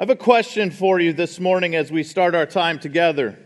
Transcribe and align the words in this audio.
I 0.00 0.02
have 0.02 0.08
a 0.08 0.16
question 0.16 0.70
for 0.70 0.98
you 0.98 1.12
this 1.12 1.38
morning 1.38 1.76
as 1.76 1.92
we 1.92 2.04
start 2.04 2.34
our 2.34 2.46
time 2.46 2.78
together. 2.78 3.38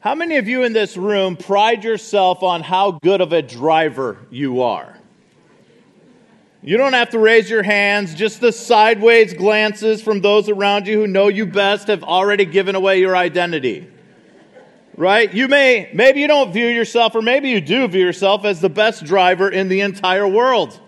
How 0.00 0.14
many 0.14 0.36
of 0.36 0.46
you 0.46 0.64
in 0.64 0.74
this 0.74 0.98
room 0.98 1.34
pride 1.34 1.82
yourself 1.82 2.42
on 2.42 2.62
how 2.62 2.98
good 3.02 3.22
of 3.22 3.32
a 3.32 3.40
driver 3.40 4.18
you 4.30 4.60
are? 4.60 4.98
You 6.60 6.76
don't 6.76 6.92
have 6.92 7.08
to 7.12 7.18
raise 7.18 7.48
your 7.48 7.62
hands, 7.62 8.14
just 8.14 8.42
the 8.42 8.52
sideways 8.52 9.32
glances 9.32 10.02
from 10.02 10.20
those 10.20 10.50
around 10.50 10.86
you 10.86 11.00
who 11.00 11.06
know 11.06 11.28
you 11.28 11.46
best 11.46 11.88
have 11.88 12.04
already 12.04 12.44
given 12.44 12.74
away 12.74 13.00
your 13.00 13.16
identity. 13.16 13.88
Right? 14.94 15.32
You 15.32 15.48
may, 15.48 15.88
maybe 15.94 16.20
you 16.20 16.26
don't 16.26 16.52
view 16.52 16.66
yourself, 16.66 17.14
or 17.14 17.22
maybe 17.22 17.48
you 17.48 17.62
do 17.62 17.88
view 17.88 18.04
yourself 18.04 18.44
as 18.44 18.60
the 18.60 18.68
best 18.68 19.06
driver 19.06 19.48
in 19.48 19.70
the 19.70 19.80
entire 19.80 20.28
world. 20.28 20.78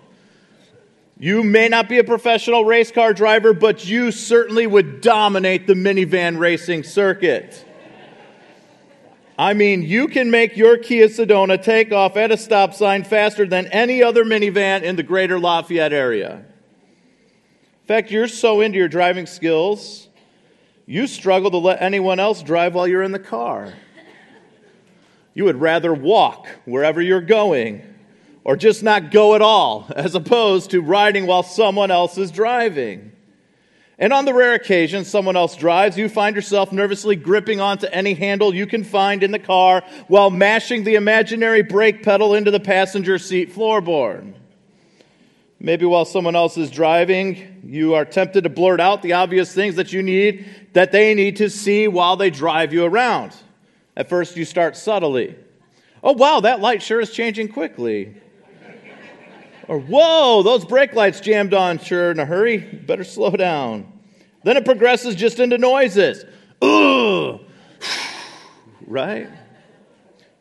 You 1.20 1.42
may 1.42 1.68
not 1.68 1.88
be 1.88 1.98
a 1.98 2.04
professional 2.04 2.64
race 2.64 2.92
car 2.92 3.12
driver, 3.12 3.52
but 3.52 3.84
you 3.84 4.12
certainly 4.12 4.68
would 4.68 5.00
dominate 5.00 5.66
the 5.66 5.74
minivan 5.74 6.38
racing 6.38 6.84
circuit. 6.84 7.64
I 9.36 9.54
mean, 9.54 9.82
you 9.82 10.06
can 10.09 10.30
make 10.30 10.56
your 10.56 10.78
Kia 10.78 11.09
Sedona 11.09 11.60
take 11.62 11.92
off 11.92 12.16
at 12.16 12.30
a 12.30 12.36
stop 12.36 12.73
sign 12.74 13.02
faster 13.02 13.46
than 13.46 13.66
any 13.68 14.02
other 14.02 14.24
minivan 14.24 14.82
in 14.82 14.95
the 14.95 15.02
greater 15.02 15.40
Lafayette 15.40 15.92
area. 15.92 16.36
In 16.36 17.87
fact, 17.87 18.10
you're 18.10 18.28
so 18.28 18.60
into 18.60 18.78
your 18.78 18.88
driving 18.88 19.26
skills, 19.26 20.09
you 20.87 21.06
struggle 21.06 21.50
to 21.50 21.59
let 21.59 21.82
anyone 21.82 22.20
else 22.20 22.42
drive 22.42 22.74
while 22.74 22.87
you're 22.87 23.02
in 23.02 23.12
the 23.12 23.18
car. 23.18 23.73
You 25.34 25.45
would 25.45 25.60
rather 25.60 25.92
walk 25.92 26.48
wherever 26.64 27.00
you're 27.00 27.20
going 27.20 27.98
or 28.45 28.56
just 28.56 28.83
not 28.83 29.10
go 29.10 29.34
at 29.34 29.42
all, 29.42 29.87
as 29.97 30.15
opposed 30.15 30.70
to 30.70 30.80
riding 30.80 31.27
while 31.27 31.42
someone 31.42 31.91
else 31.91 32.19
is 32.19 32.30
driving. 32.30 33.12
And 33.98 34.12
on 34.12 34.24
the 34.24 34.34
rare 34.34 34.55
occasion 34.55 35.05
someone 35.05 35.37
else 35.37 35.56
drives, 35.56 35.98
you 35.98 36.09
find 36.09 36.37
yourself 36.37 36.70
nervously 36.70 37.16
gripping 37.16 37.60
onto 37.60 37.87
any 37.87 38.15
handle 38.15 38.54
you 38.54 38.66
can 38.66 38.85
find 38.85 39.24
in 39.24 39.32
the 39.32 39.40
car 39.40 39.82
while 40.07 40.30
mashing 40.30 40.85
the 40.85 40.95
imaginary 40.95 41.62
brake 41.62 42.04
pedal 42.04 42.35
into 42.35 42.52
the 42.52 42.60
passenger 42.60 43.18
seat 43.18 43.52
floorboard. 43.52 44.35
Maybe 45.60 45.84
while 45.84 46.05
someone 46.05 46.37
else 46.37 46.57
is 46.57 46.71
driving, 46.71 47.62
you 47.65 47.95
are 47.95 48.05
tempted 48.05 48.45
to 48.45 48.51
blurt 48.51 48.79
out 48.79 49.02
the 49.02 49.15
obvious 49.15 49.52
things 49.52 49.74
that 49.74 49.93
you 49.93 50.05
need, 50.05 50.46
that 50.74 50.93
they 50.93 51.15
need 51.15 51.37
to 51.37 51.51
see 51.51 51.88
while 51.88 52.16
they 52.16 52.30
drive 52.30 52.73
you 52.73 52.84
around. 52.84 53.34
At 53.96 54.09
first, 54.09 54.37
you 54.37 54.45
start 54.45 54.77
subtly. 54.77 55.34
Oh, 56.05 56.12
wow, 56.12 56.38
that 56.40 56.60
light 56.60 56.80
sure 56.80 57.01
is 57.01 57.10
changing 57.10 57.49
quickly. 57.49 58.15
Or, 59.69 59.79
whoa, 59.79 60.43
those 60.43 60.65
brake 60.65 60.95
lights 60.95 61.21
jammed 61.21 61.52
on, 61.52 61.79
sure, 61.79 62.11
in 62.11 62.19
a 62.19 62.24
hurry. 62.24 62.57
Better 62.57 63.05
slow 63.05 63.30
down. 63.30 63.93
Then 64.43 64.56
it 64.56 64.65
progresses 64.65 65.15
just 65.15 65.38
into 65.38 65.59
noises. 65.59 66.25
Ugh. 66.62 67.41
right? 68.87 69.28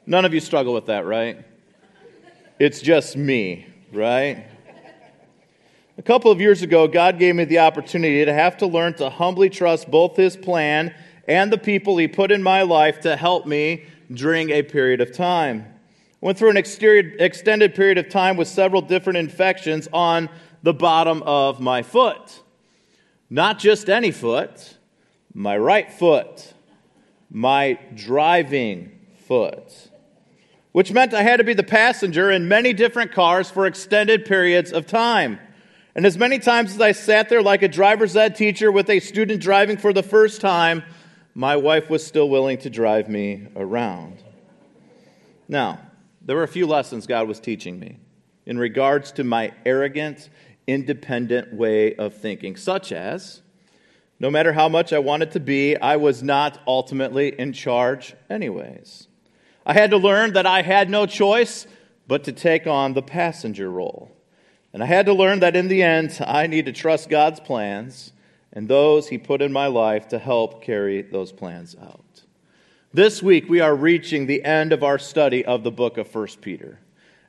None 0.06 0.24
of 0.24 0.34
you 0.34 0.40
struggle 0.40 0.74
with 0.74 0.86
that, 0.86 1.06
right? 1.06 1.44
It's 2.58 2.80
just 2.82 3.18
me, 3.18 3.68
right? 3.92 4.46
A 5.98 6.02
couple 6.02 6.32
of 6.32 6.40
years 6.40 6.62
ago, 6.62 6.88
God 6.88 7.20
gave 7.20 7.36
me 7.36 7.44
the 7.44 7.60
opportunity 7.60 8.24
to 8.24 8.34
have 8.34 8.58
to 8.58 8.68
learn 8.68 8.94
to 8.96 9.10
humbly 9.10 9.50
trust 9.50 9.92
both 9.92 10.16
His 10.16 10.38
plan 10.38 10.96
and 11.28 11.52
the 11.52 11.58
people 11.58 11.98
He 11.98 12.08
put 12.08 12.32
in 12.32 12.42
my 12.42 12.62
life 12.62 13.02
to 13.02 13.18
help 13.18 13.46
me 13.46 13.84
during 14.14 14.52
a 14.52 14.64
period 14.64 15.02
of 15.02 15.12
time. 15.12 15.66
Went 16.20 16.38
through 16.38 16.50
an 16.50 16.58
extended 16.58 17.76
period 17.76 17.98
of 17.98 18.10
time 18.10 18.38
with 18.38 18.48
several 18.48 18.82
different 18.82 19.18
infections 19.18 19.88
on 19.94 20.30
the 20.64 20.74
bottom 20.74 21.22
of 21.24 21.60
my 21.60 21.84
foot. 21.84 22.42
Not 23.30 23.60
just 23.60 23.90
any 23.90 24.12
foot, 24.12 24.78
my 25.34 25.58
right 25.58 25.92
foot, 25.92 26.54
my 27.30 27.78
driving 27.94 29.00
foot, 29.28 29.90
which 30.72 30.92
meant 30.92 31.14
I 31.14 31.22
had 31.22 31.38
to 31.38 31.44
be 31.44 31.54
the 31.54 31.62
passenger 31.62 32.32
in 32.32 32.48
many 32.48 32.74
different 32.74 33.12
cars 33.12 33.52
for 33.52 33.68
extended 33.68 34.26
periods 34.26 34.72
of 34.72 34.88
time. 34.88 35.40
And 35.94 36.06
as 36.06 36.18
many 36.18 36.40
times 36.40 36.74
as 36.74 36.82
I 36.82 36.94
sat 36.94 37.30
there 37.30 37.42
like 37.44 37.62
a 37.62 37.68
driver's 37.68 38.16
ed 38.16 38.36
teacher 38.36 38.72
with 38.72 38.90
a 38.90 39.00
student 39.00 39.42
driving 39.42 39.78
for 39.78 39.94
the 39.94 40.04
first 40.04 40.42
time, 40.42 40.84
my 41.36 41.56
wife 41.56 41.90
was 41.90 42.06
still 42.06 42.30
willing 42.30 42.58
to 42.60 42.70
drive 42.70 43.10
me 43.10 43.48
around. 43.56 44.24
Now, 45.48 45.82
there 46.28 46.36
were 46.36 46.44
a 46.44 46.48
few 46.48 46.68
lessons 46.68 47.08
God 47.08 47.28
was 47.28 47.40
teaching 47.40 47.80
me 47.80 47.98
in 48.46 48.60
regards 48.60 49.12
to 49.14 49.24
my 49.24 49.54
arrogant, 49.66 50.30
independent 50.68 51.54
way 51.54 51.96
of 51.96 52.14
thinking, 52.14 52.56
such 52.56 52.92
as 52.92 53.42
no 54.20 54.30
matter 54.30 54.54
how 54.54 54.68
much 54.68 54.92
I 54.92 55.00
wanted 55.00 55.32
to 55.32 55.40
be, 55.40 55.78
I 55.78 55.96
was 55.96 56.22
not 56.22 56.60
ultimately 56.68 57.30
in 57.40 57.54
charge, 57.54 58.14
anyways. 58.30 59.08
I 59.66 59.74
had 59.74 59.92
to 59.92 59.98
learn 59.98 60.34
that 60.34 60.46
I 60.46 60.64
had 60.64 60.90
no 60.90 61.06
choice 61.06 61.66
but 62.08 62.24
to 62.26 62.32
take 62.32 62.68
on 62.68 62.94
the 62.94 63.02
passenger 63.02 63.70
role. 63.72 64.12
And 64.74 64.84
I 64.84 64.86
had 64.86 65.06
to 65.06 65.14
learn 65.14 65.40
that 65.40 65.56
in 65.56 65.70
the 65.70 65.82
end, 65.82 66.20
I 66.26 66.48
need 66.48 66.66
to 66.66 66.74
trust 66.74 67.10
God's 67.10 67.40
plans 67.40 68.12
and 68.52 68.68
those 68.68 69.08
He 69.08 69.18
put 69.18 69.42
in 69.42 69.54
my 69.54 69.68
life 69.68 70.10
to 70.10 70.20
help 70.20 70.62
carry 70.62 71.04
those 71.04 71.32
plans 71.32 71.76
out. 71.82 72.24
This 72.98 73.22
week, 73.22 73.48
we 73.48 73.60
are 73.60 73.76
reaching 73.76 74.26
the 74.26 74.44
end 74.44 74.74
of 74.74 74.84
our 74.84 74.98
study 74.98 75.46
of 75.46 75.62
the 75.62 75.70
book 75.70 76.00
of 76.00 76.12
1 76.12 76.28
Peter. 76.42 76.80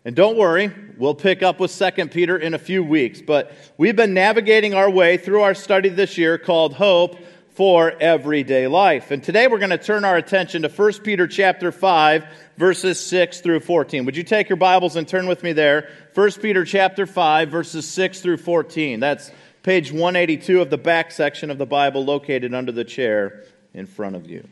And 0.02 0.16
don't 0.16 0.38
worry, 0.38 0.72
we'll 0.96 1.14
pick 1.14 1.42
up 1.42 1.60
with 1.60 1.78
2 1.78 2.06
Peter 2.06 2.38
in 2.38 2.54
a 2.54 2.58
few 2.58 2.82
weeks, 2.82 3.20
but 3.20 3.52
we've 3.76 3.94
been 3.94 4.14
navigating 4.14 4.72
our 4.72 4.88
way 4.88 5.18
through 5.18 5.42
our 5.42 5.52
study 5.52 5.90
this 5.90 6.16
year 6.16 6.38
called 6.38 6.72
Hope 6.72 7.18
for 7.50 7.92
Everyday 8.00 8.66
Life. 8.66 9.10
And 9.10 9.22
today 9.22 9.46
we're 9.46 9.58
going 9.58 9.68
to 9.68 9.76
turn 9.76 10.06
our 10.06 10.16
attention 10.16 10.62
to 10.62 10.70
1 10.70 10.92
Peter 11.04 11.26
chapter 11.26 11.70
5 11.70 12.24
verses 12.56 12.98
6 13.06 13.42
through 13.42 13.60
14. 13.60 14.06
Would 14.06 14.16
you 14.16 14.24
take 14.24 14.48
your 14.48 14.56
Bibles 14.56 14.96
and 14.96 15.06
turn 15.06 15.26
with 15.26 15.42
me 15.42 15.52
there? 15.52 15.90
1 16.14 16.30
Peter 16.40 16.64
chapter 16.64 17.04
5 17.04 17.50
verses 17.50 17.86
6 17.86 18.22
through 18.22 18.38
14. 18.38 19.00
That's 19.00 19.30
page 19.62 19.92
182 19.92 20.62
of 20.62 20.70
the 20.70 20.78
back 20.78 21.12
section 21.12 21.50
of 21.50 21.58
the 21.58 21.66
Bible 21.66 22.06
located 22.06 22.54
under 22.54 22.72
the 22.72 22.84
chair 22.84 23.44
in 23.74 23.84
front 23.84 24.16
of 24.16 24.30
you. 24.30 24.48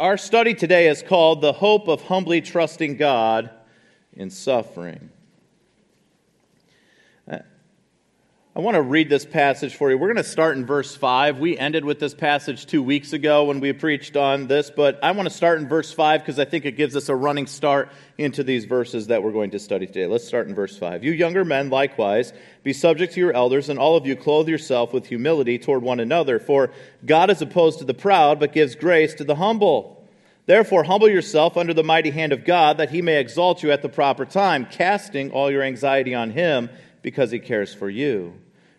Our 0.00 0.16
study 0.16 0.54
today 0.54 0.88
is 0.88 1.02
called 1.02 1.42
The 1.42 1.52
Hope 1.52 1.86
of 1.86 2.00
Humbly 2.00 2.40
Trusting 2.40 2.96
God 2.96 3.50
in 4.14 4.30
Suffering. 4.30 5.10
Uh, 7.30 7.40
I 8.56 8.58
want 8.58 8.74
to 8.74 8.82
read 8.82 9.08
this 9.08 9.24
passage 9.24 9.76
for 9.76 9.92
you. 9.92 9.96
We're 9.96 10.08
going 10.08 10.16
to 10.16 10.24
start 10.24 10.56
in 10.56 10.66
verse 10.66 10.96
5. 10.96 11.38
We 11.38 11.56
ended 11.56 11.84
with 11.84 12.00
this 12.00 12.14
passage 12.14 12.66
two 12.66 12.82
weeks 12.82 13.12
ago 13.12 13.44
when 13.44 13.60
we 13.60 13.72
preached 13.72 14.16
on 14.16 14.48
this, 14.48 14.72
but 14.72 14.98
I 15.04 15.12
want 15.12 15.28
to 15.28 15.34
start 15.34 15.60
in 15.60 15.68
verse 15.68 15.92
5 15.92 16.20
because 16.20 16.40
I 16.40 16.44
think 16.46 16.64
it 16.64 16.72
gives 16.72 16.96
us 16.96 17.08
a 17.08 17.14
running 17.14 17.46
start 17.46 17.92
into 18.18 18.42
these 18.42 18.64
verses 18.64 19.06
that 19.06 19.22
we're 19.22 19.30
going 19.30 19.52
to 19.52 19.60
study 19.60 19.86
today. 19.86 20.08
Let's 20.08 20.26
start 20.26 20.48
in 20.48 20.56
verse 20.56 20.76
5. 20.76 21.04
You 21.04 21.12
younger 21.12 21.44
men, 21.44 21.70
likewise, 21.70 22.32
be 22.64 22.72
subject 22.72 23.14
to 23.14 23.20
your 23.20 23.32
elders, 23.32 23.68
and 23.68 23.78
all 23.78 23.94
of 23.96 24.04
you 24.04 24.16
clothe 24.16 24.48
yourself 24.48 24.92
with 24.92 25.06
humility 25.06 25.56
toward 25.56 25.84
one 25.84 26.00
another, 26.00 26.40
for 26.40 26.72
God 27.06 27.30
is 27.30 27.40
opposed 27.40 27.78
to 27.78 27.84
the 27.84 27.94
proud, 27.94 28.40
but 28.40 28.52
gives 28.52 28.74
grace 28.74 29.14
to 29.14 29.24
the 29.24 29.36
humble. 29.36 30.04
Therefore, 30.46 30.82
humble 30.82 31.08
yourself 31.08 31.56
under 31.56 31.72
the 31.72 31.84
mighty 31.84 32.10
hand 32.10 32.32
of 32.32 32.44
God, 32.44 32.78
that 32.78 32.90
he 32.90 33.00
may 33.00 33.20
exalt 33.20 33.62
you 33.62 33.70
at 33.70 33.82
the 33.82 33.88
proper 33.88 34.24
time, 34.24 34.66
casting 34.66 35.30
all 35.30 35.52
your 35.52 35.62
anxiety 35.62 36.16
on 36.16 36.30
him 36.30 36.68
because 37.02 37.30
he 37.30 37.38
cares 37.38 37.74
for 37.74 37.88
you. 37.88 38.34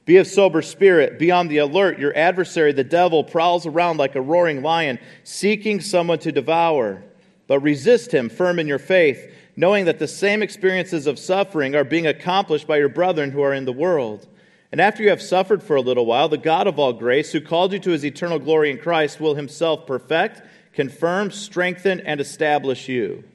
Be 0.06 0.18
of 0.18 0.28
sober 0.28 0.62
spirit, 0.62 1.20
be 1.20 1.32
on 1.32 1.48
the 1.48 1.60
alert. 1.60 2.00
Your 2.00 2.16
adversary, 2.18 2.72
the 2.72 2.84
devil, 2.84 3.24
prowls 3.24 3.66
around 3.66 3.98
like 3.98 4.16
a 4.16 4.22
roaring 4.22 4.62
lion, 4.62 5.00
seeking 5.24 5.80
someone 5.80 6.20
to 6.20 6.32
devour. 6.32 7.04
But 7.48 7.60
resist 7.60 8.14
him, 8.14 8.30
firm 8.30 8.60
in 8.60 8.68
your 8.68 8.80
faith, 8.80 9.32
knowing 9.56 9.86
that 9.86 10.00
the 10.00 10.08
same 10.08 10.42
experiences 10.42 11.06
of 11.06 11.20
suffering 11.20 11.76
are 11.76 11.84
being 11.84 12.08
accomplished 12.08 12.66
by 12.66 12.78
your 12.78 12.90
brethren 12.90 13.32
who 13.32 13.42
are 13.42 13.54
in 13.54 13.66
the 13.66 13.74
world. 13.74 14.28
And 14.72 14.80
after 14.80 15.04
you 15.04 15.10
have 15.10 15.22
suffered 15.22 15.62
for 15.62 15.76
a 15.76 15.82
little 15.82 16.06
while, 16.06 16.30
the 16.30 16.38
God 16.38 16.66
of 16.66 16.80
all 16.80 16.94
grace, 16.94 17.32
who 17.32 17.42
called 17.42 17.74
you 17.74 17.80
to 17.80 17.92
his 17.92 18.06
eternal 18.06 18.40
glory 18.40 18.72
in 18.72 18.78
Christ, 18.78 19.20
will 19.20 19.36
himself 19.36 19.86
perfect, 19.86 20.42
confirm, 20.74 21.30
strengthen, 21.30 22.00
and 22.00 22.22
establish 22.22 22.88
you. 22.88 23.26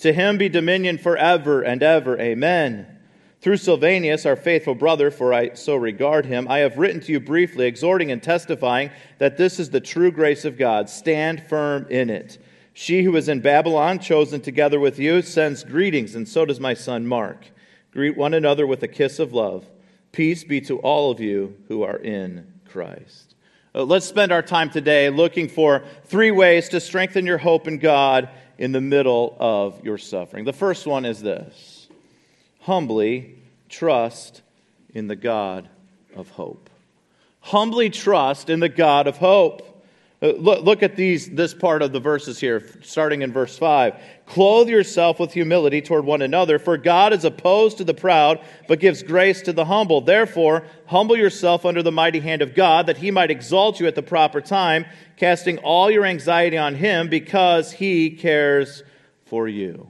To 0.00 0.12
him 0.12 0.36
be 0.36 0.48
dominion 0.48 0.98
forever 0.98 1.62
and 1.62 1.82
ever. 1.82 2.18
Amen. 2.20 2.98
Through 3.42 3.56
Silvanus, 3.56 4.24
our 4.24 4.36
faithful 4.36 4.76
brother, 4.76 5.10
for 5.10 5.34
I 5.34 5.54
so 5.54 5.74
regard 5.74 6.26
him, 6.26 6.46
I 6.48 6.58
have 6.58 6.78
written 6.78 7.00
to 7.00 7.10
you 7.10 7.18
briefly, 7.18 7.66
exhorting 7.66 8.12
and 8.12 8.22
testifying 8.22 8.90
that 9.18 9.36
this 9.36 9.58
is 9.58 9.70
the 9.70 9.80
true 9.80 10.12
grace 10.12 10.44
of 10.44 10.56
God. 10.56 10.88
Stand 10.88 11.42
firm 11.48 11.84
in 11.90 12.08
it. 12.08 12.38
She 12.72 13.02
who 13.02 13.16
is 13.16 13.28
in 13.28 13.40
Babylon, 13.40 13.98
chosen 13.98 14.42
together 14.42 14.78
with 14.78 15.00
you, 15.00 15.22
sends 15.22 15.64
greetings, 15.64 16.14
and 16.14 16.28
so 16.28 16.44
does 16.44 16.60
my 16.60 16.72
son 16.72 17.04
Mark. 17.04 17.46
Greet 17.90 18.16
one 18.16 18.32
another 18.32 18.64
with 18.64 18.80
a 18.84 18.88
kiss 18.88 19.18
of 19.18 19.32
love. 19.32 19.66
Peace 20.12 20.44
be 20.44 20.60
to 20.60 20.78
all 20.78 21.10
of 21.10 21.18
you 21.18 21.56
who 21.66 21.82
are 21.82 21.98
in 21.98 22.46
Christ. 22.66 23.34
Uh, 23.74 23.82
let's 23.82 24.06
spend 24.06 24.30
our 24.30 24.42
time 24.42 24.70
today 24.70 25.10
looking 25.10 25.48
for 25.48 25.82
three 26.04 26.30
ways 26.30 26.68
to 26.68 26.78
strengthen 26.78 27.26
your 27.26 27.38
hope 27.38 27.66
in 27.66 27.78
God 27.78 28.28
in 28.56 28.70
the 28.70 28.80
middle 28.80 29.36
of 29.40 29.84
your 29.84 29.98
suffering. 29.98 30.44
The 30.44 30.52
first 30.52 30.86
one 30.86 31.04
is 31.04 31.20
this 31.20 31.71
humbly 32.62 33.34
trust 33.68 34.42
in 34.94 35.08
the 35.08 35.16
God 35.16 35.68
of 36.14 36.30
hope. 36.30 36.70
Humbly 37.40 37.90
trust 37.90 38.50
in 38.50 38.60
the 38.60 38.68
God 38.68 39.06
of 39.06 39.16
hope. 39.16 39.68
Uh, 40.22 40.28
look, 40.38 40.62
look 40.62 40.82
at 40.84 40.94
these, 40.94 41.28
this 41.30 41.52
part 41.52 41.82
of 41.82 41.90
the 41.90 41.98
verses 41.98 42.38
here, 42.38 42.64
starting 42.82 43.22
in 43.22 43.32
verse 43.32 43.58
5. 43.58 44.00
Clothe 44.26 44.68
yourself 44.68 45.18
with 45.18 45.32
humility 45.32 45.82
toward 45.82 46.04
one 46.04 46.22
another, 46.22 46.60
for 46.60 46.76
God 46.76 47.12
is 47.12 47.24
opposed 47.24 47.78
to 47.78 47.84
the 47.84 47.94
proud, 47.94 48.40
but 48.68 48.78
gives 48.78 49.02
grace 49.02 49.42
to 49.42 49.52
the 49.52 49.64
humble. 49.64 50.00
Therefore, 50.00 50.64
humble 50.86 51.16
yourself 51.16 51.66
under 51.66 51.82
the 51.82 51.90
mighty 51.90 52.20
hand 52.20 52.42
of 52.42 52.54
God, 52.54 52.86
that 52.86 52.98
he 52.98 53.10
might 53.10 53.32
exalt 53.32 53.80
you 53.80 53.88
at 53.88 53.96
the 53.96 54.02
proper 54.02 54.40
time, 54.40 54.86
casting 55.16 55.58
all 55.58 55.90
your 55.90 56.04
anxiety 56.04 56.56
on 56.56 56.76
him, 56.76 57.08
because 57.08 57.72
he 57.72 58.10
cares 58.10 58.84
for 59.24 59.48
you. 59.48 59.88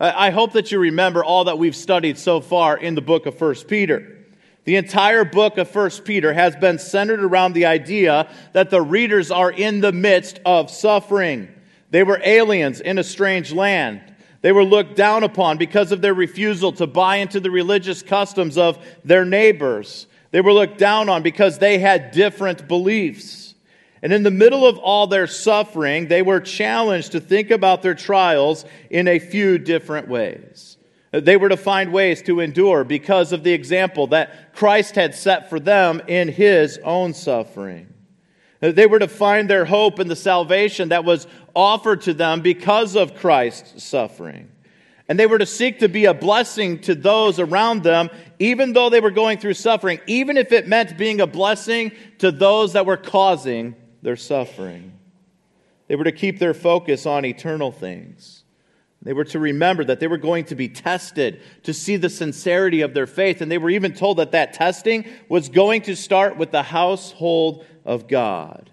I 0.00 0.30
hope 0.30 0.52
that 0.52 0.72
you 0.72 0.78
remember 0.78 1.24
all 1.24 1.44
that 1.44 1.58
we've 1.58 1.76
studied 1.76 2.18
so 2.18 2.40
far 2.40 2.76
in 2.76 2.94
the 2.94 3.00
book 3.00 3.26
of 3.26 3.40
1 3.40 3.54
Peter. 3.68 4.18
The 4.64 4.76
entire 4.76 5.24
book 5.24 5.58
of 5.58 5.72
1 5.72 5.90
Peter 6.04 6.32
has 6.32 6.56
been 6.56 6.78
centered 6.78 7.22
around 7.22 7.52
the 7.52 7.66
idea 7.66 8.28
that 8.54 8.70
the 8.70 8.82
readers 8.82 9.30
are 9.30 9.50
in 9.50 9.80
the 9.80 9.92
midst 9.92 10.40
of 10.44 10.70
suffering. 10.70 11.48
They 11.90 12.02
were 12.02 12.20
aliens 12.24 12.80
in 12.80 12.98
a 12.98 13.04
strange 13.04 13.52
land. 13.52 14.00
They 14.40 14.52
were 14.52 14.64
looked 14.64 14.96
down 14.96 15.22
upon 15.22 15.58
because 15.58 15.92
of 15.92 16.00
their 16.00 16.14
refusal 16.14 16.72
to 16.72 16.86
buy 16.86 17.16
into 17.16 17.40
the 17.40 17.50
religious 17.50 18.02
customs 18.02 18.58
of 18.58 18.84
their 19.04 19.24
neighbors. 19.24 20.06
They 20.32 20.40
were 20.40 20.52
looked 20.52 20.78
down 20.78 21.08
on 21.08 21.22
because 21.22 21.58
they 21.58 21.78
had 21.78 22.10
different 22.10 22.66
beliefs. 22.66 23.53
And 24.04 24.12
in 24.12 24.22
the 24.22 24.30
middle 24.30 24.66
of 24.66 24.76
all 24.76 25.06
their 25.06 25.26
suffering, 25.26 26.08
they 26.08 26.20
were 26.20 26.38
challenged 26.38 27.12
to 27.12 27.20
think 27.20 27.50
about 27.50 27.80
their 27.80 27.94
trials 27.94 28.66
in 28.90 29.08
a 29.08 29.18
few 29.18 29.56
different 29.56 30.08
ways. 30.08 30.76
They 31.10 31.38
were 31.38 31.48
to 31.48 31.56
find 31.56 31.90
ways 31.90 32.20
to 32.24 32.40
endure 32.40 32.84
because 32.84 33.32
of 33.32 33.44
the 33.44 33.54
example 33.54 34.08
that 34.08 34.54
Christ 34.54 34.96
had 34.96 35.14
set 35.14 35.48
for 35.48 35.58
them 35.58 36.02
in 36.06 36.28
his 36.28 36.78
own 36.84 37.14
suffering. 37.14 37.94
They 38.60 38.86
were 38.86 38.98
to 38.98 39.08
find 39.08 39.48
their 39.48 39.64
hope 39.64 39.98
in 39.98 40.08
the 40.08 40.16
salvation 40.16 40.90
that 40.90 41.06
was 41.06 41.26
offered 41.54 42.02
to 42.02 42.12
them 42.12 42.42
because 42.42 42.96
of 42.96 43.14
Christ's 43.14 43.82
suffering. 43.84 44.50
And 45.08 45.18
they 45.18 45.26
were 45.26 45.38
to 45.38 45.46
seek 45.46 45.78
to 45.78 45.88
be 45.88 46.04
a 46.04 46.14
blessing 46.14 46.80
to 46.80 46.94
those 46.94 47.38
around 47.38 47.84
them, 47.84 48.10
even 48.38 48.74
though 48.74 48.90
they 48.90 49.00
were 49.00 49.10
going 49.10 49.38
through 49.38 49.54
suffering, 49.54 49.98
even 50.06 50.36
if 50.36 50.52
it 50.52 50.68
meant 50.68 50.98
being 50.98 51.22
a 51.22 51.26
blessing 51.26 51.92
to 52.18 52.30
those 52.30 52.74
that 52.74 52.84
were 52.84 52.98
causing 52.98 53.76
their 54.04 54.16
suffering. 54.16 54.92
They 55.88 55.96
were 55.96 56.04
to 56.04 56.12
keep 56.12 56.38
their 56.38 56.54
focus 56.54 57.06
on 57.06 57.24
eternal 57.24 57.72
things. 57.72 58.44
They 59.02 59.12
were 59.12 59.24
to 59.24 59.38
remember 59.38 59.84
that 59.84 59.98
they 59.98 60.06
were 60.06 60.18
going 60.18 60.44
to 60.46 60.54
be 60.54 60.68
tested 60.68 61.40
to 61.64 61.74
see 61.74 61.96
the 61.96 62.08
sincerity 62.08 62.82
of 62.82 62.94
their 62.94 63.06
faith. 63.06 63.40
And 63.40 63.50
they 63.50 63.58
were 63.58 63.70
even 63.70 63.92
told 63.92 64.18
that 64.18 64.32
that 64.32 64.54
testing 64.54 65.06
was 65.28 65.48
going 65.48 65.82
to 65.82 65.96
start 65.96 66.36
with 66.36 66.52
the 66.52 66.62
household 66.62 67.66
of 67.84 68.08
God. 68.08 68.70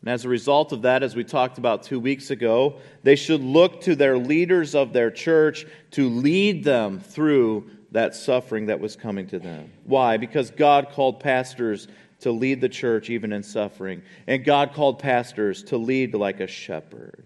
And 0.00 0.10
as 0.10 0.24
a 0.24 0.28
result 0.28 0.72
of 0.72 0.82
that, 0.82 1.02
as 1.02 1.14
we 1.14 1.24
talked 1.24 1.58
about 1.58 1.82
two 1.82 2.00
weeks 2.00 2.30
ago, 2.30 2.80
they 3.02 3.16
should 3.16 3.42
look 3.42 3.82
to 3.82 3.94
their 3.94 4.18
leaders 4.18 4.74
of 4.74 4.92
their 4.92 5.10
church 5.10 5.66
to 5.92 6.08
lead 6.08 6.64
them 6.64 7.00
through 7.00 7.70
that 7.92 8.14
suffering 8.14 8.66
that 8.66 8.80
was 8.80 8.96
coming 8.96 9.26
to 9.28 9.38
them. 9.38 9.70
Why? 9.84 10.16
Because 10.16 10.50
God 10.50 10.90
called 10.90 11.20
pastors 11.20 11.86
to 12.20 12.30
lead 12.30 12.60
the 12.60 12.68
church 12.68 13.10
even 13.10 13.32
in 13.32 13.42
suffering. 13.42 14.02
And 14.26 14.44
God 14.44 14.74
called 14.74 14.98
pastors 14.98 15.62
to 15.64 15.76
lead 15.76 16.14
like 16.14 16.40
a 16.40 16.46
shepherd. 16.46 17.24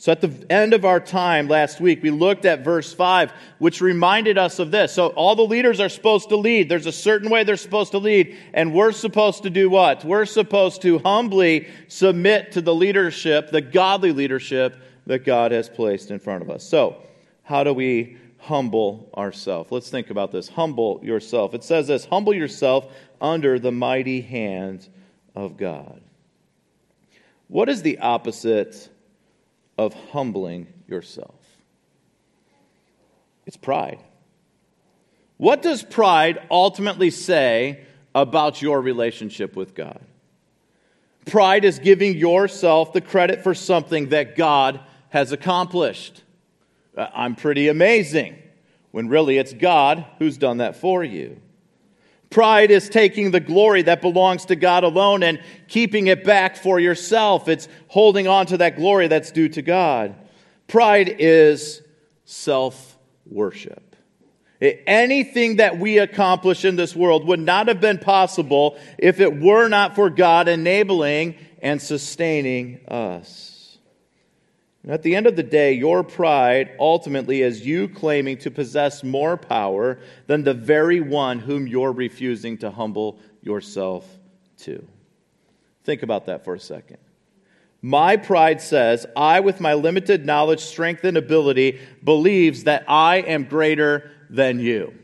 So, 0.00 0.10
at 0.10 0.22
the 0.22 0.46
end 0.50 0.72
of 0.72 0.86
our 0.86 0.98
time 0.98 1.46
last 1.46 1.78
week, 1.78 2.02
we 2.02 2.08
looked 2.08 2.46
at 2.46 2.64
verse 2.64 2.90
5, 2.90 3.34
which 3.58 3.82
reminded 3.82 4.38
us 4.38 4.58
of 4.58 4.70
this. 4.70 4.94
So, 4.94 5.08
all 5.08 5.36
the 5.36 5.42
leaders 5.42 5.78
are 5.78 5.90
supposed 5.90 6.30
to 6.30 6.36
lead. 6.36 6.70
There's 6.70 6.86
a 6.86 6.92
certain 6.92 7.28
way 7.28 7.44
they're 7.44 7.58
supposed 7.58 7.90
to 7.90 7.98
lead. 7.98 8.34
And 8.54 8.72
we're 8.72 8.92
supposed 8.92 9.42
to 9.42 9.50
do 9.50 9.68
what? 9.68 10.02
We're 10.02 10.24
supposed 10.24 10.80
to 10.82 11.00
humbly 11.00 11.68
submit 11.88 12.52
to 12.52 12.62
the 12.62 12.74
leadership, 12.74 13.50
the 13.50 13.60
godly 13.60 14.12
leadership 14.12 14.74
that 15.04 15.26
God 15.26 15.52
has 15.52 15.68
placed 15.68 16.10
in 16.10 16.18
front 16.18 16.42
of 16.42 16.48
us. 16.48 16.64
So, 16.64 16.96
how 17.42 17.62
do 17.62 17.74
we 17.74 18.16
humble 18.38 19.10
ourselves? 19.14 19.70
Let's 19.70 19.90
think 19.90 20.08
about 20.08 20.32
this. 20.32 20.48
Humble 20.48 21.00
yourself. 21.02 21.52
It 21.52 21.62
says 21.62 21.88
this 21.88 22.06
humble 22.06 22.32
yourself 22.32 22.86
under 23.20 23.58
the 23.58 23.72
mighty 23.72 24.20
hand 24.20 24.88
of 25.34 25.56
God. 25.56 26.00
What 27.48 27.68
is 27.68 27.82
the 27.82 27.98
opposite? 27.98 28.88
of 29.80 29.94
humbling 30.12 30.66
yourself? 30.86 31.40
It's 33.46 33.56
pride. 33.56 33.98
What 35.38 35.62
does 35.62 35.82
pride 35.82 36.46
ultimately 36.50 37.08
say 37.10 37.84
about 38.14 38.60
your 38.60 38.82
relationship 38.82 39.56
with 39.56 39.74
God? 39.74 40.02
Pride 41.24 41.64
is 41.64 41.78
giving 41.78 42.14
yourself 42.14 42.92
the 42.92 43.00
credit 43.00 43.42
for 43.42 43.54
something 43.54 44.10
that 44.10 44.36
God 44.36 44.80
has 45.08 45.32
accomplished. 45.32 46.22
Uh, 46.94 47.06
I'm 47.14 47.34
pretty 47.34 47.68
amazing, 47.68 48.36
when 48.90 49.08
really 49.08 49.38
it's 49.38 49.54
God 49.54 50.04
who's 50.18 50.36
done 50.36 50.58
that 50.58 50.76
for 50.76 51.02
you. 51.02 51.40
Pride 52.30 52.70
is 52.70 52.88
taking 52.88 53.32
the 53.32 53.40
glory 53.40 53.82
that 53.82 54.00
belongs 54.00 54.44
to 54.46 54.56
God 54.56 54.84
alone 54.84 55.24
and 55.24 55.42
keeping 55.66 56.06
it 56.06 56.22
back 56.22 56.56
for 56.56 56.78
yourself. 56.78 57.48
It's 57.48 57.66
holding 57.88 58.28
on 58.28 58.46
to 58.46 58.58
that 58.58 58.76
glory 58.76 59.08
that's 59.08 59.32
due 59.32 59.48
to 59.48 59.62
God. 59.62 60.14
Pride 60.68 61.16
is 61.18 61.82
self 62.24 62.96
worship. 63.26 63.96
Anything 64.60 65.56
that 65.56 65.78
we 65.78 65.98
accomplish 65.98 66.64
in 66.64 66.76
this 66.76 66.94
world 66.94 67.26
would 67.26 67.40
not 67.40 67.66
have 67.68 67.80
been 67.80 67.98
possible 67.98 68.78
if 68.98 69.18
it 69.18 69.40
were 69.40 69.68
not 69.68 69.96
for 69.96 70.10
God 70.10 70.48
enabling 70.48 71.34
and 71.62 71.80
sustaining 71.80 72.80
us. 72.86 73.49
And 74.82 74.92
at 74.92 75.02
the 75.02 75.14
end 75.14 75.26
of 75.26 75.36
the 75.36 75.42
day, 75.42 75.74
your 75.74 76.02
pride 76.02 76.74
ultimately 76.78 77.42
is 77.42 77.66
you 77.66 77.88
claiming 77.88 78.38
to 78.38 78.50
possess 78.50 79.04
more 79.04 79.36
power 79.36 79.98
than 80.26 80.42
the 80.42 80.54
very 80.54 81.00
one 81.00 81.38
whom 81.38 81.66
you're 81.66 81.92
refusing 81.92 82.56
to 82.58 82.70
humble 82.70 83.18
yourself 83.42 84.06
to. 84.58 84.86
Think 85.84 86.02
about 86.02 86.26
that 86.26 86.44
for 86.44 86.54
a 86.54 86.60
second. 86.60 86.98
My 87.82 88.16
pride 88.16 88.60
says, 88.60 89.06
I, 89.16 89.40
with 89.40 89.60
my 89.60 89.74
limited 89.74 90.26
knowledge, 90.26 90.60
strength, 90.60 91.04
and 91.04 91.16
ability, 91.16 91.80
believes 92.04 92.64
that 92.64 92.84
I 92.88 93.16
am 93.16 93.44
greater 93.44 94.10
than 94.28 94.60
you. 94.60 94.94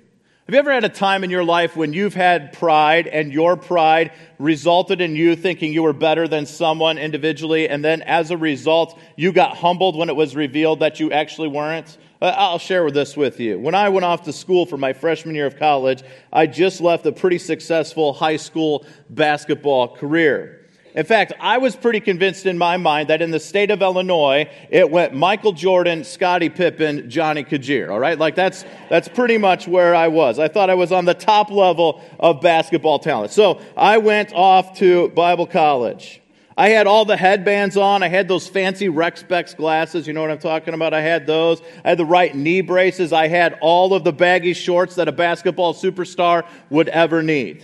Have 0.47 0.55
you 0.55 0.61
ever 0.61 0.71
had 0.71 0.85
a 0.85 0.89
time 0.89 1.25
in 1.25 1.31
your 1.31 1.43
life 1.43 1.75
when 1.75 1.93
you've 1.93 2.15
had 2.15 2.53
pride 2.53 3.09
and 3.09 3.33
your 3.33 3.57
pride 3.57 4.13
resulted 4.39 5.01
in 5.01 5.17
you 5.17 5.35
thinking 5.35 5.73
you 5.73 5.83
were 5.83 5.93
better 5.93 6.29
than 6.29 6.47
someone 6.47 6.99
individually, 6.99 7.69
and 7.69 7.85
then 7.85 8.01
as 8.03 8.31
a 8.31 8.37
result, 8.37 8.97
you 9.17 9.33
got 9.33 9.57
humbled 9.57 9.97
when 9.97 10.09
it 10.09 10.15
was 10.15 10.37
revealed 10.37 10.79
that 10.79 11.01
you 11.01 11.11
actually 11.11 11.49
weren't? 11.49 11.99
Uh, 12.23 12.27
I'll 12.27 12.61
share 12.61 12.89
this 12.93 13.17
with 13.17 13.41
you. 13.41 13.59
When 13.59 13.75
I 13.75 13.89
went 13.89 14.05
off 14.05 14.23
to 14.23 14.33
school 14.33 14.67
for 14.67 14.77
my 14.77 14.93
freshman 14.93 15.35
year 15.35 15.47
of 15.47 15.59
college, 15.59 16.05
I 16.33 16.47
just 16.47 16.81
left 16.81 17.05
a 17.07 17.13
pretty 17.13 17.39
successful 17.39 18.13
high 18.13 18.37
school 18.37 18.87
basketball 19.11 19.97
career. 19.97 20.66
In 20.97 21.05
fact, 21.05 21.35
I 21.39 21.59
was 21.59 21.77
pretty 21.77 22.01
convinced 22.01 22.47
in 22.47 22.57
my 22.57 22.79
mind 22.79 23.11
that 23.11 23.21
in 23.21 23.31
the 23.31 23.39
state 23.39 23.71
of 23.71 23.83
Illinois, 23.83 24.49
it 24.71 24.91
went 24.91 25.13
Michael 25.13 25.53
Jordan, 25.53 26.05
Scottie 26.05 26.49
Pippen, 26.49 27.11
Johnny 27.11 27.45
Kjaer. 27.45 27.91
All 27.91 28.01
right, 28.01 28.19
like 28.19 28.35
that's 28.35 28.65
that's 28.89 29.07
pretty 29.07 29.37
much 29.37 29.69
where 29.69 29.95
I 29.95 30.09
was. 30.09 30.39
I 30.39 30.49
thought 30.49 30.71
I 30.71 30.75
was 30.75 30.93
on 30.93 31.05
the 31.05 31.13
top 31.13 31.51
level 31.51 32.03
of 32.19 32.41
basketball 32.41 32.99
talent. 32.99 33.31
So 33.31 33.61
I 33.77 33.99
went 33.99 34.33
off 34.33 34.79
to 34.79 35.09
Bible 35.11 35.47
college. 35.47 36.23
I 36.57 36.71
had 36.71 36.87
all 36.87 37.05
the 37.05 37.19
headbands 37.19 37.77
on. 37.77 38.03
I 38.03 38.09
had 38.09 38.27
those 38.27 38.49
fancy 38.49 38.89
Rec 38.89 39.19
Specs 39.19 39.53
glasses. 39.53 40.07
You 40.07 40.15
know 40.15 40.23
what 40.23 40.31
I'm 40.31 40.39
talking 40.39 40.73
about? 40.73 40.95
I 40.95 41.03
had 41.03 41.27
those. 41.27 41.61
I 41.85 41.91
had 41.91 41.99
the 41.99 42.07
right 42.07 42.35
knee 42.35 42.63
braces. 42.63 43.13
I 43.13 43.29
had 43.29 43.59
all 43.61 43.93
of 43.93 44.03
the 44.03 44.15
baggy 44.15 44.55
shorts 44.55 44.95
that 44.95 45.09
a 45.09 45.13
basketball 45.13 45.75
superstar 45.75 46.47
would 46.71 46.89
ever 46.89 47.23
need. 47.23 47.63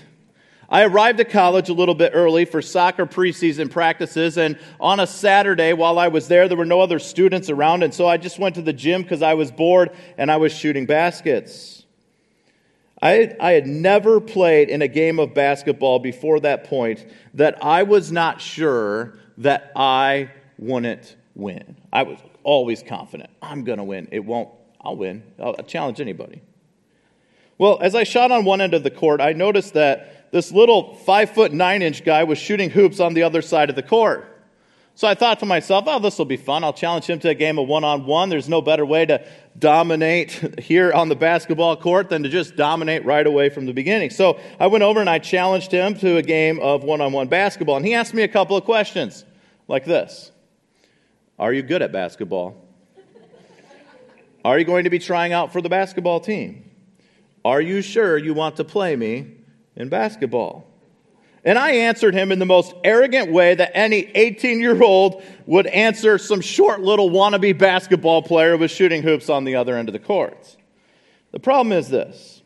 I 0.73 0.85
arrived 0.85 1.21
at 1.21 1.29
college 1.29 1.69
a 1.69 1.75
little 1.75 1.95
bit 1.95 2.12
early 2.14 2.47
for 2.47 2.62
soccer 2.62 3.05
preseason 3.05 3.71
practices, 3.71 4.38
and 4.38 4.59
on 4.81 5.00
a 5.00 5.07
Saturday 5.07 5.75
while 5.75 5.99
I 5.99 6.09
was 6.09 6.29
there, 6.29 6.49
there 6.49 6.57
were 6.57 6.64
no 6.64 6.81
other 6.81 6.99
students 6.99 7.50
around, 7.50 7.83
and 7.83 7.93
so 7.93 8.09
I 8.09 8.17
just 8.17 8.38
went 8.38 8.55
to 8.55 8.62
the 8.62 8.73
gym 8.73 9.02
because 9.02 9.21
I 9.21 9.35
was 9.35 9.52
bored 9.52 9.91
and 10.17 10.31
I 10.33 10.38
was 10.38 10.50
shooting 10.50 10.87
baskets. 10.87 11.85
I, 13.02 13.37
I 13.38 13.52
had 13.52 13.67
never 13.67 14.19
played 14.19 14.71
in 14.71 14.81
a 14.81 14.88
game 14.88 15.19
of 15.19 15.35
basketball 15.35 15.99
before 15.99 16.41
that 16.41 16.64
point 16.64 17.05
that 17.35 17.62
I 17.62 17.83
was 17.83 18.11
not 18.11 18.41
sure 18.41 19.19
that 19.38 19.73
I 19.76 20.31
wouldn't 20.57 21.17
win. 21.35 21.76
I 21.93 22.05
was 22.05 22.19
always 22.45 22.83
confident. 22.83 23.29
I'm 23.43 23.64
going 23.64 23.79
to 23.79 23.85
win. 23.85 24.09
It 24.11 24.25
won't, 24.25 24.49
I'll 24.81 24.97
win. 24.97 25.23
I'll 25.38 25.55
challenge 25.64 26.00
anybody. 26.00 26.41
Well, 27.59 27.79
as 27.83 27.95
I 27.95 28.05
shot 28.05 28.33
on 28.33 28.47
one 28.47 28.62
end 28.62 28.73
of 28.73 28.85
the 28.85 28.91
court, 28.91 29.21
I 29.21 29.35
noticed 29.35 29.75
that 29.75 30.22
this 30.33 30.51
little 30.51 30.95
five 30.97 31.31
foot 31.31 31.53
nine 31.53 31.83
inch 31.83 32.05
guy 32.05 32.25
was 32.25 32.39
shooting 32.39 32.71
hoops 32.71 32.99
on 32.99 33.15
the 33.15 33.23
other 33.23 33.43
side 33.43 33.71
of 33.71 33.77
the 33.77 33.83
court. 33.83 34.29
So 34.95 35.09
I 35.09 35.15
thought 35.15 35.41
to 35.41 35.47
myself, 35.47 35.85
oh, 35.87 35.99
this 36.01 36.19
will 36.19 36.27
be 36.27 36.37
fun. 36.37 36.65
I'll 36.65 36.73
challenge 36.73 37.07
him 37.07 37.19
to 37.21 37.31
a 37.31 37.35
game 37.35 37.59
of 37.59 37.67
one 37.67 37.85
on 37.85 38.05
one. 38.05 38.29
There's 38.29 38.49
no 38.49 38.61
better 38.61 38.85
way 38.85 39.07
to 39.07 39.27
dominate 39.59 40.33
here 40.61 40.93
on 40.93 41.09
the 41.09 41.15
basketball 41.15 41.77
court 41.77 42.09
than 42.11 42.23
to 42.25 42.29
just 42.29 42.57
dominate 42.57 43.05
right 43.05 43.27
away 43.27 43.49
from 43.49 43.65
the 43.67 43.73
beginning. 43.73 44.11
So 44.11 44.39
I 44.59 44.67
went 44.67 44.85
over 44.85 45.01
and 45.01 45.09
I 45.09 45.19
challenged 45.19 45.71
him 45.71 45.95
to 45.97 46.17
a 46.17 46.23
game 46.23 46.61
of 46.61 46.83
one 46.83 47.01
on 47.01 47.12
one 47.12 47.29
basketball. 47.29 47.77
And 47.77 47.87
he 47.87 47.95
asked 47.95 48.12
me 48.12 48.23
a 48.23 48.29
couple 48.29 48.57
of 48.57 48.65
questions 48.65 49.25
like 49.69 49.85
this 49.85 50.31
Are 51.39 51.53
you 51.53 51.62
good 51.62 51.83
at 51.83 51.93
basketball? 51.93 52.57
Are 54.45 54.59
you 54.59 54.65
going 54.65 54.85
to 54.85 54.91
be 54.91 54.99
trying 54.99 55.33
out 55.33 55.53
for 55.53 55.61
the 55.61 55.69
basketball 55.69 56.21
team? 56.21 56.71
Are 57.45 57.61
you 57.61 57.81
sure 57.81 58.19
you 58.19 58.35
want 58.35 58.57
to 58.57 58.65
play 58.65 58.97
me 58.97 59.42
in 59.76 59.88
basketball? 59.88 60.67
And 61.45 61.59
I 61.59 61.73
answered 61.73 62.14
him 62.14 62.31
in 62.31 62.38
the 62.38 62.47
most 62.47 62.73
arrogant 62.85 63.33
way 63.33 63.55
that 63.55 63.73
any 63.75 64.11
18 64.14 64.61
year 64.61 64.81
old 64.81 65.23
would 65.47 65.67
answer 65.67 66.17
some 66.19 66.41
short 66.41 66.81
little 66.81 67.11
wannabe 67.11 67.59
basketball 67.59 68.23
player 68.23 68.57
with 68.57 68.71
shooting 68.71 69.02
hoops 69.02 69.29
on 69.29 69.45
the 69.45 69.57
other 69.57 69.76
end 69.76 69.88
of 69.88 69.93
the 69.93 69.99
court. 69.99 70.57
The 71.33 71.41
problem 71.41 71.73
is 71.73 71.88
this 71.88 72.43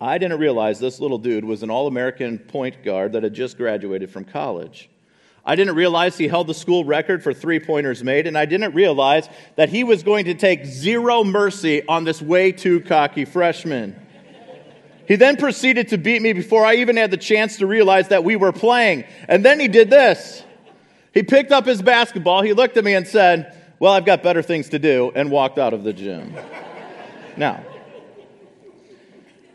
I 0.00 0.18
didn't 0.18 0.38
realize 0.38 0.78
this 0.78 1.00
little 1.00 1.18
dude 1.18 1.44
was 1.44 1.62
an 1.62 1.70
All 1.70 1.86
American 1.86 2.38
point 2.38 2.84
guard 2.84 3.12
that 3.12 3.22
had 3.22 3.34
just 3.34 3.56
graduated 3.56 4.10
from 4.10 4.24
college. 4.24 4.88
I 5.44 5.56
didn't 5.56 5.74
realize 5.74 6.16
he 6.16 6.28
held 6.28 6.46
the 6.46 6.54
school 6.54 6.84
record 6.84 7.22
for 7.22 7.34
three 7.34 7.58
pointers 7.58 8.04
made, 8.04 8.28
and 8.28 8.38
I 8.38 8.44
didn't 8.44 8.74
realize 8.74 9.28
that 9.56 9.68
he 9.68 9.82
was 9.82 10.04
going 10.04 10.26
to 10.26 10.34
take 10.34 10.64
zero 10.64 11.24
mercy 11.24 11.84
on 11.88 12.04
this 12.04 12.22
way 12.22 12.52
too 12.52 12.80
cocky 12.80 13.24
freshman. 13.24 13.96
He 15.06 15.16
then 15.16 15.36
proceeded 15.36 15.88
to 15.88 15.98
beat 15.98 16.22
me 16.22 16.32
before 16.32 16.64
I 16.64 16.76
even 16.76 16.96
had 16.96 17.10
the 17.10 17.16
chance 17.16 17.58
to 17.58 17.66
realize 17.66 18.08
that 18.08 18.24
we 18.24 18.36
were 18.36 18.52
playing. 18.52 19.04
And 19.28 19.44
then 19.44 19.58
he 19.58 19.68
did 19.68 19.90
this. 19.90 20.44
He 21.12 21.22
picked 21.22 21.52
up 21.52 21.66
his 21.66 21.82
basketball, 21.82 22.42
he 22.42 22.52
looked 22.52 22.76
at 22.76 22.84
me 22.84 22.94
and 22.94 23.06
said, 23.06 23.54
Well, 23.78 23.92
I've 23.92 24.06
got 24.06 24.22
better 24.22 24.42
things 24.42 24.70
to 24.70 24.78
do, 24.78 25.12
and 25.14 25.30
walked 25.30 25.58
out 25.58 25.74
of 25.74 25.84
the 25.84 25.92
gym. 25.92 26.34
now, 27.36 27.62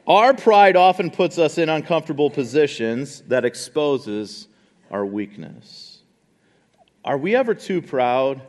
our 0.05 0.33
pride 0.33 0.75
often 0.75 1.09
puts 1.09 1.37
us 1.37 1.57
in 1.57 1.67
uncomfortable 1.67 2.29
positions 2.29 3.21
that 3.27 3.43
exposes 3.43 4.47
our 4.91 5.05
weakness. 5.05 6.01
Are 7.03 7.17
we 7.17 7.35
ever 7.35 7.55
too 7.55 7.81
proud 7.81 8.41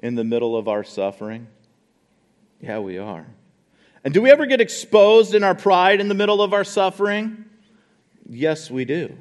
in 0.00 0.14
the 0.14 0.24
middle 0.24 0.56
of 0.56 0.68
our 0.68 0.84
suffering? 0.84 1.48
Yeah, 2.60 2.78
we 2.78 2.98
are. 2.98 3.26
And 4.08 4.14
do 4.14 4.22
we 4.22 4.30
ever 4.30 4.46
get 4.46 4.62
exposed 4.62 5.34
in 5.34 5.44
our 5.44 5.54
pride 5.54 6.00
in 6.00 6.08
the 6.08 6.14
middle 6.14 6.40
of 6.40 6.54
our 6.54 6.64
suffering? 6.64 7.44
Yes, 8.26 8.70
we 8.70 8.86
do. 8.86 9.14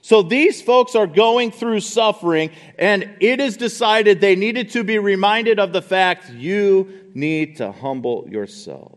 So 0.00 0.22
these 0.22 0.62
folks 0.62 0.94
are 0.94 1.08
going 1.08 1.50
through 1.50 1.80
suffering, 1.80 2.52
and 2.78 3.16
it 3.18 3.40
is 3.40 3.56
decided 3.56 4.20
they 4.20 4.36
needed 4.36 4.70
to 4.70 4.84
be 4.84 5.00
reminded 5.00 5.58
of 5.58 5.72
the 5.72 5.82
fact 5.82 6.30
you 6.30 7.10
need 7.14 7.56
to 7.56 7.72
humble 7.72 8.28
yourself. 8.30 8.96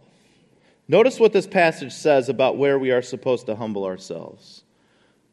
Notice 0.87 1.19
what 1.19 1.33
this 1.33 1.47
passage 1.47 1.91
says 1.91 2.29
about 2.29 2.57
where 2.57 2.77
we 2.77 2.91
are 2.91 3.01
supposed 3.01 3.47
to 3.47 3.55
humble 3.55 3.85
ourselves 3.85 4.61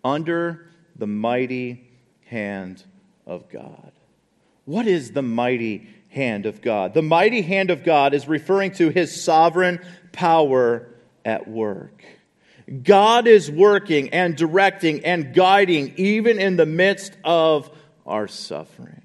under 0.02 0.70
the 0.96 1.06
mighty 1.06 1.86
hand 2.24 2.82
of 3.26 3.50
God. 3.50 3.92
What 4.64 4.86
is 4.86 5.10
the 5.10 5.20
mighty 5.20 5.86
hand 6.08 6.46
of 6.46 6.60
God? 6.60 6.94
The 6.94 7.02
mighty 7.02 7.42
hand 7.42 7.70
of 7.70 7.84
God 7.84 8.14
is 8.14 8.28
referring 8.28 8.72
to 8.72 8.90
his 8.90 9.22
sovereign 9.22 9.80
power 10.12 10.88
at 11.24 11.48
work. 11.48 12.04
God 12.82 13.26
is 13.26 13.50
working 13.50 14.10
and 14.10 14.36
directing 14.36 15.04
and 15.04 15.34
guiding 15.34 15.94
even 15.96 16.38
in 16.38 16.56
the 16.56 16.66
midst 16.66 17.16
of 17.24 17.70
our 18.06 18.28
suffering. 18.28 19.02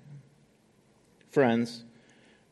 Friends, 1.29 1.83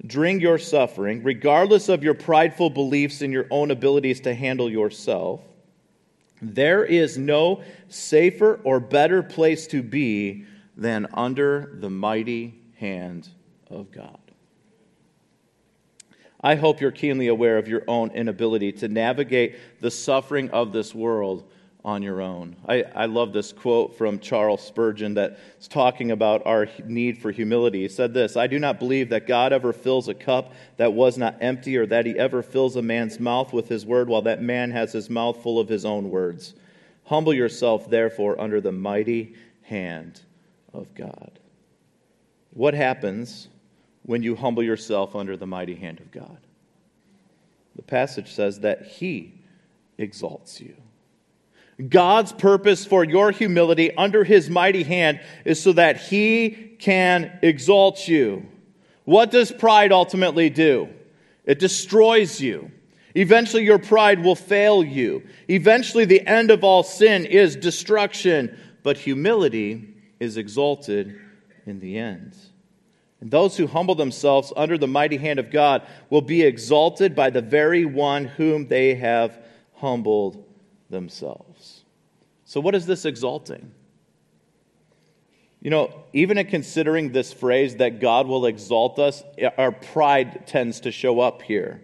during 0.05 0.39
your 0.39 0.57
suffering, 0.57 1.21
regardless 1.23 1.89
of 1.89 2.03
your 2.03 2.13
prideful 2.13 2.69
beliefs 2.69 3.21
in 3.21 3.31
your 3.31 3.45
own 3.51 3.71
abilities 3.71 4.21
to 4.21 4.33
handle 4.33 4.69
yourself, 4.69 5.41
there 6.41 6.83
is 6.83 7.17
no 7.17 7.61
safer 7.87 8.59
or 8.63 8.79
better 8.79 9.21
place 9.21 9.67
to 9.67 9.83
be 9.83 10.45
than 10.75 11.07
under 11.13 11.71
the 11.79 11.89
mighty 11.89 12.55
hand 12.77 13.29
of 13.69 13.91
God. 13.91 14.20
I 16.43 16.55
hope 16.55 16.81
you're 16.81 16.91
keenly 16.91 17.27
aware 17.27 17.57
of 17.57 17.67
your 17.67 17.83
own 17.87 18.11
inability 18.11 18.71
to 18.73 18.87
navigate 18.87 19.55
the 19.79 19.91
suffering 19.91 20.49
of 20.49 20.73
this 20.73 20.95
world 20.95 21.43
on 21.83 22.03
your 22.03 22.21
own. 22.21 22.55
I, 22.67 22.83
I 22.83 23.05
love 23.05 23.33
this 23.33 23.51
quote 23.51 23.97
from 23.97 24.19
Charles 24.19 24.61
Spurgeon 24.61 25.15
that's 25.15 25.67
talking 25.67 26.11
about 26.11 26.45
our 26.45 26.67
need 26.85 27.17
for 27.17 27.31
humility. 27.31 27.81
He 27.81 27.87
said 27.87 28.13
this 28.13 28.37
I 28.37 28.47
do 28.47 28.59
not 28.59 28.79
believe 28.79 29.09
that 29.09 29.27
God 29.27 29.53
ever 29.53 29.73
fills 29.73 30.07
a 30.07 30.13
cup 30.13 30.53
that 30.77 30.93
was 30.93 31.17
not 31.17 31.37
empty, 31.41 31.77
or 31.77 31.85
that 31.87 32.05
he 32.05 32.17
ever 32.17 32.43
fills 32.43 32.75
a 32.75 32.81
man's 32.81 33.19
mouth 33.19 33.51
with 33.53 33.67
his 33.67 33.85
word, 33.85 34.09
while 34.09 34.21
that 34.23 34.41
man 34.41 34.71
has 34.71 34.93
his 34.93 35.09
mouth 35.09 35.41
full 35.41 35.59
of 35.59 35.69
his 35.69 35.85
own 35.85 36.09
words. 36.09 36.53
Humble 37.05 37.33
yourself, 37.33 37.89
therefore, 37.89 38.39
under 38.39 38.61
the 38.61 38.71
mighty 38.71 39.35
hand 39.63 40.21
of 40.73 40.93
God. 40.93 41.39
What 42.51 42.73
happens 42.73 43.47
when 44.03 44.23
you 44.23 44.35
humble 44.35 44.63
yourself 44.63 45.15
under 45.15 45.37
the 45.37 45.47
mighty 45.47 45.75
hand 45.75 45.99
of 45.99 46.11
God? 46.11 46.37
The 47.75 47.81
passage 47.83 48.31
says 48.33 48.61
that 48.61 48.85
he 48.85 49.33
exalts 49.97 50.59
you. 50.59 50.75
God's 51.89 52.31
purpose 52.31 52.85
for 52.85 53.03
your 53.03 53.31
humility 53.31 53.95
under 53.95 54.23
his 54.23 54.49
mighty 54.49 54.83
hand 54.83 55.19
is 55.45 55.61
so 55.61 55.73
that 55.73 55.97
he 55.97 56.75
can 56.79 57.39
exalt 57.41 58.07
you. 58.07 58.45
What 59.05 59.31
does 59.31 59.51
pride 59.51 59.91
ultimately 59.91 60.49
do? 60.49 60.89
It 61.45 61.59
destroys 61.59 62.39
you. 62.39 62.71
Eventually, 63.15 63.63
your 63.63 63.79
pride 63.79 64.23
will 64.23 64.35
fail 64.35 64.83
you. 64.83 65.23
Eventually, 65.49 66.05
the 66.05 66.25
end 66.25 66.51
of 66.51 66.63
all 66.63 66.83
sin 66.83 67.25
is 67.25 67.55
destruction, 67.55 68.57
but 68.83 68.97
humility 68.97 69.95
is 70.19 70.37
exalted 70.37 71.19
in 71.65 71.79
the 71.79 71.97
end. 71.97 72.37
And 73.21 73.29
those 73.29 73.55
who 73.55 73.67
humble 73.67 73.95
themselves 73.95 74.51
under 74.57 74.77
the 74.77 74.87
mighty 74.87 75.17
hand 75.17 75.39
of 75.39 75.51
God 75.51 75.83
will 76.09 76.21
be 76.21 76.41
exalted 76.41 77.15
by 77.15 77.29
the 77.29 77.41
very 77.41 77.85
one 77.85 78.25
whom 78.25 78.67
they 78.67 78.95
have 78.95 79.39
humbled 79.75 80.43
themselves. 80.89 81.83
So, 82.45 82.59
what 82.59 82.75
is 82.75 82.85
this 82.87 83.05
exalting? 83.05 83.71
You 85.61 85.69
know, 85.69 86.03
even 86.11 86.39
in 86.39 86.47
considering 86.47 87.11
this 87.11 87.31
phrase 87.31 87.75
that 87.75 87.99
God 87.99 88.27
will 88.27 88.47
exalt 88.47 88.97
us, 88.97 89.23
our 89.59 89.71
pride 89.71 90.47
tends 90.47 90.79
to 90.81 90.91
show 90.91 91.19
up 91.19 91.43
here, 91.43 91.83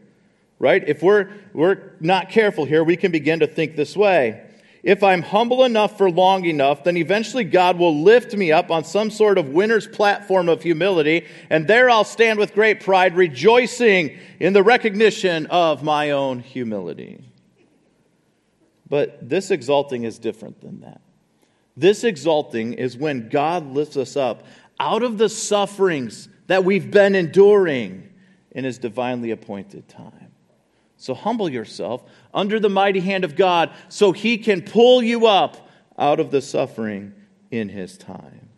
right? 0.57 0.83
If 0.87 1.03
we're, 1.03 1.29
we're 1.53 1.93
not 1.99 2.31
careful 2.31 2.65
here, 2.65 2.83
we 2.83 2.97
can 2.97 3.11
begin 3.11 3.41
to 3.41 3.47
think 3.47 3.75
this 3.75 3.95
way. 3.95 4.46
If 4.87 5.03
I'm 5.03 5.21
humble 5.21 5.65
enough 5.65 5.97
for 5.97 6.09
long 6.09 6.45
enough, 6.45 6.85
then 6.85 6.95
eventually 6.95 7.43
God 7.43 7.77
will 7.77 8.03
lift 8.03 8.33
me 8.33 8.53
up 8.53 8.71
on 8.71 8.85
some 8.85 9.11
sort 9.11 9.37
of 9.37 9.49
winner's 9.49 9.85
platform 9.85 10.47
of 10.47 10.63
humility, 10.63 11.25
and 11.49 11.67
there 11.67 11.89
I'll 11.89 12.05
stand 12.05 12.39
with 12.39 12.53
great 12.53 12.79
pride, 12.79 13.17
rejoicing 13.17 14.17
in 14.39 14.53
the 14.53 14.63
recognition 14.63 15.45
of 15.47 15.83
my 15.83 16.11
own 16.11 16.39
humility. 16.39 17.21
But 18.87 19.27
this 19.27 19.51
exalting 19.51 20.05
is 20.05 20.19
different 20.19 20.61
than 20.61 20.79
that. 20.79 21.01
This 21.75 22.05
exalting 22.05 22.71
is 22.71 22.95
when 22.95 23.27
God 23.27 23.67
lifts 23.73 23.97
us 23.97 24.15
up 24.15 24.45
out 24.79 25.03
of 25.03 25.17
the 25.17 25.27
sufferings 25.27 26.29
that 26.47 26.63
we've 26.63 26.89
been 26.89 27.13
enduring 27.13 28.09
in 28.51 28.63
His 28.63 28.77
divinely 28.77 29.31
appointed 29.31 29.89
time. 29.89 30.26
So 30.97 31.13
humble 31.13 31.49
yourself 31.49 32.03
under 32.33 32.59
the 32.59 32.69
mighty 32.69 32.99
hand 32.99 33.23
of 33.23 33.35
God 33.35 33.71
so 33.87 34.11
He 34.11 34.37
can 34.37 34.61
pull 34.61 35.01
you 35.01 35.27
up 35.27 35.69
out 35.97 36.19
of 36.19 36.31
the 36.31 36.41
suffering 36.41 37.13
in 37.51 37.69
His 37.69 37.97
time. 37.97 38.49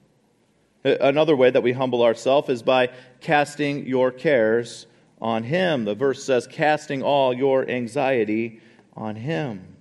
Another 0.84 1.36
way 1.36 1.50
that 1.50 1.63
we 1.63 1.74
humble 1.74 2.01
ourselves 2.01 2.50
is 2.50 2.63
by 2.63 2.89
casting 3.19 3.86
your 3.86 4.12
cares 4.12 4.88
on 5.22 5.43
Him. 5.43 5.84
The 5.84 5.96
verse 5.96 6.24
says, 6.24 6.48
casting 6.48 7.03
all 7.03 7.34
your 7.34 7.69
anxiety 7.69 8.62
on 8.96 9.17
Him. 9.17 9.75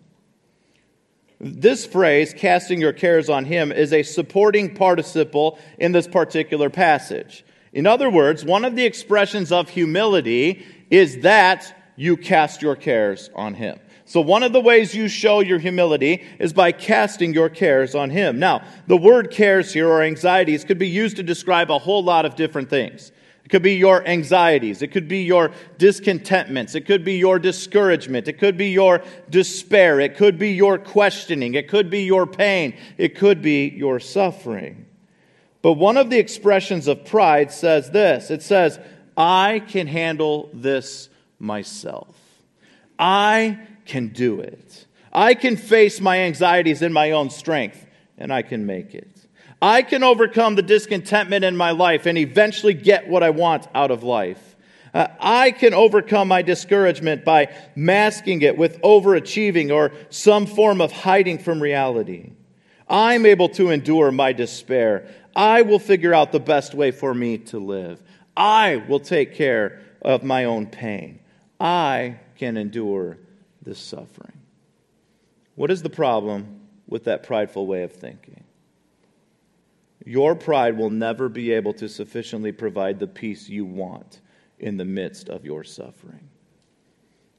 This 1.40 1.86
phrase, 1.86 2.34
casting 2.36 2.80
your 2.80 2.92
cares 2.92 3.28
on 3.28 3.44
him, 3.44 3.70
is 3.70 3.92
a 3.92 4.02
supporting 4.02 4.74
participle 4.74 5.58
in 5.78 5.92
this 5.92 6.08
particular 6.08 6.68
passage. 6.68 7.44
In 7.72 7.86
other 7.86 8.10
words, 8.10 8.44
one 8.44 8.64
of 8.64 8.74
the 8.74 8.84
expressions 8.84 9.52
of 9.52 9.68
humility 9.68 10.66
is 10.90 11.20
that 11.20 11.77
you 11.98 12.16
cast 12.16 12.62
your 12.62 12.76
cares 12.76 13.28
on 13.34 13.54
him. 13.54 13.78
So, 14.04 14.22
one 14.22 14.42
of 14.42 14.52
the 14.54 14.60
ways 14.60 14.94
you 14.94 15.08
show 15.08 15.40
your 15.40 15.58
humility 15.58 16.24
is 16.38 16.54
by 16.54 16.72
casting 16.72 17.34
your 17.34 17.50
cares 17.50 17.94
on 17.94 18.08
him. 18.08 18.38
Now, 18.38 18.62
the 18.86 18.96
word 18.96 19.30
cares 19.30 19.74
here 19.74 19.88
or 19.88 20.02
anxieties 20.02 20.64
could 20.64 20.78
be 20.78 20.88
used 20.88 21.16
to 21.16 21.22
describe 21.22 21.70
a 21.70 21.78
whole 21.78 22.02
lot 22.02 22.24
of 22.24 22.36
different 22.36 22.70
things. 22.70 23.12
It 23.44 23.50
could 23.50 23.62
be 23.62 23.74
your 23.74 24.06
anxieties. 24.06 24.80
It 24.80 24.92
could 24.92 25.08
be 25.08 25.24
your 25.24 25.50
discontentments. 25.76 26.74
It 26.74 26.86
could 26.86 27.04
be 27.04 27.14
your 27.14 27.38
discouragement. 27.38 28.28
It 28.28 28.38
could 28.38 28.56
be 28.56 28.70
your 28.70 29.02
despair. 29.28 30.00
It 30.00 30.16
could 30.16 30.38
be 30.38 30.52
your 30.52 30.78
questioning. 30.78 31.54
It 31.54 31.68
could 31.68 31.90
be 31.90 32.04
your 32.04 32.26
pain. 32.26 32.76
It 32.96 33.16
could 33.16 33.42
be 33.42 33.68
your 33.68 34.00
suffering. 34.00 34.86
But 35.62 35.72
one 35.72 35.96
of 35.96 36.10
the 36.10 36.18
expressions 36.18 36.86
of 36.86 37.04
pride 37.04 37.50
says 37.50 37.90
this 37.90 38.30
it 38.30 38.42
says, 38.42 38.78
I 39.16 39.58
can 39.58 39.88
handle 39.88 40.48
this 40.54 41.08
myself. 41.38 42.16
I 42.98 43.58
can 43.84 44.08
do 44.08 44.40
it. 44.40 44.86
I 45.12 45.34
can 45.34 45.56
face 45.56 46.00
my 46.00 46.20
anxieties 46.20 46.82
in 46.82 46.92
my 46.92 47.12
own 47.12 47.30
strength, 47.30 47.86
and 48.16 48.32
I 48.32 48.42
can 48.42 48.66
make 48.66 48.94
it. 48.94 49.08
I 49.60 49.82
can 49.82 50.02
overcome 50.02 50.54
the 50.54 50.62
discontentment 50.62 51.44
in 51.44 51.56
my 51.56 51.72
life 51.72 52.06
and 52.06 52.16
eventually 52.16 52.74
get 52.74 53.08
what 53.08 53.22
I 53.22 53.30
want 53.30 53.66
out 53.74 53.90
of 53.90 54.02
life. 54.02 54.56
Uh, 54.94 55.08
I 55.20 55.50
can 55.50 55.74
overcome 55.74 56.28
my 56.28 56.42
discouragement 56.42 57.24
by 57.24 57.54
masking 57.74 58.42
it 58.42 58.56
with 58.56 58.80
overachieving 58.82 59.74
or 59.74 59.92
some 60.10 60.46
form 60.46 60.80
of 60.80 60.92
hiding 60.92 61.38
from 61.38 61.60
reality. 61.60 62.32
I'm 62.88 63.26
able 63.26 63.48
to 63.50 63.70
endure 63.70 64.10
my 64.10 64.32
despair. 64.32 65.08
I 65.36 65.62
will 65.62 65.78
figure 65.78 66.14
out 66.14 66.32
the 66.32 66.40
best 66.40 66.74
way 66.74 66.90
for 66.90 67.12
me 67.12 67.38
to 67.38 67.58
live. 67.58 68.02
I 68.36 68.76
will 68.76 69.00
take 69.00 69.34
care 69.34 69.80
of 70.00 70.22
my 70.22 70.44
own 70.44 70.66
pain. 70.66 71.20
I 71.60 72.20
can 72.36 72.56
endure 72.56 73.18
this 73.62 73.78
suffering. 73.78 74.32
What 75.54 75.70
is 75.70 75.82
the 75.82 75.90
problem 75.90 76.60
with 76.86 77.04
that 77.04 77.24
prideful 77.24 77.66
way 77.66 77.82
of 77.82 77.92
thinking? 77.92 78.44
Your 80.04 80.34
pride 80.34 80.78
will 80.78 80.90
never 80.90 81.28
be 81.28 81.52
able 81.52 81.74
to 81.74 81.88
sufficiently 81.88 82.52
provide 82.52 82.98
the 82.98 83.06
peace 83.06 83.48
you 83.48 83.64
want 83.64 84.20
in 84.58 84.76
the 84.76 84.84
midst 84.84 85.28
of 85.28 85.44
your 85.44 85.64
suffering. 85.64 86.30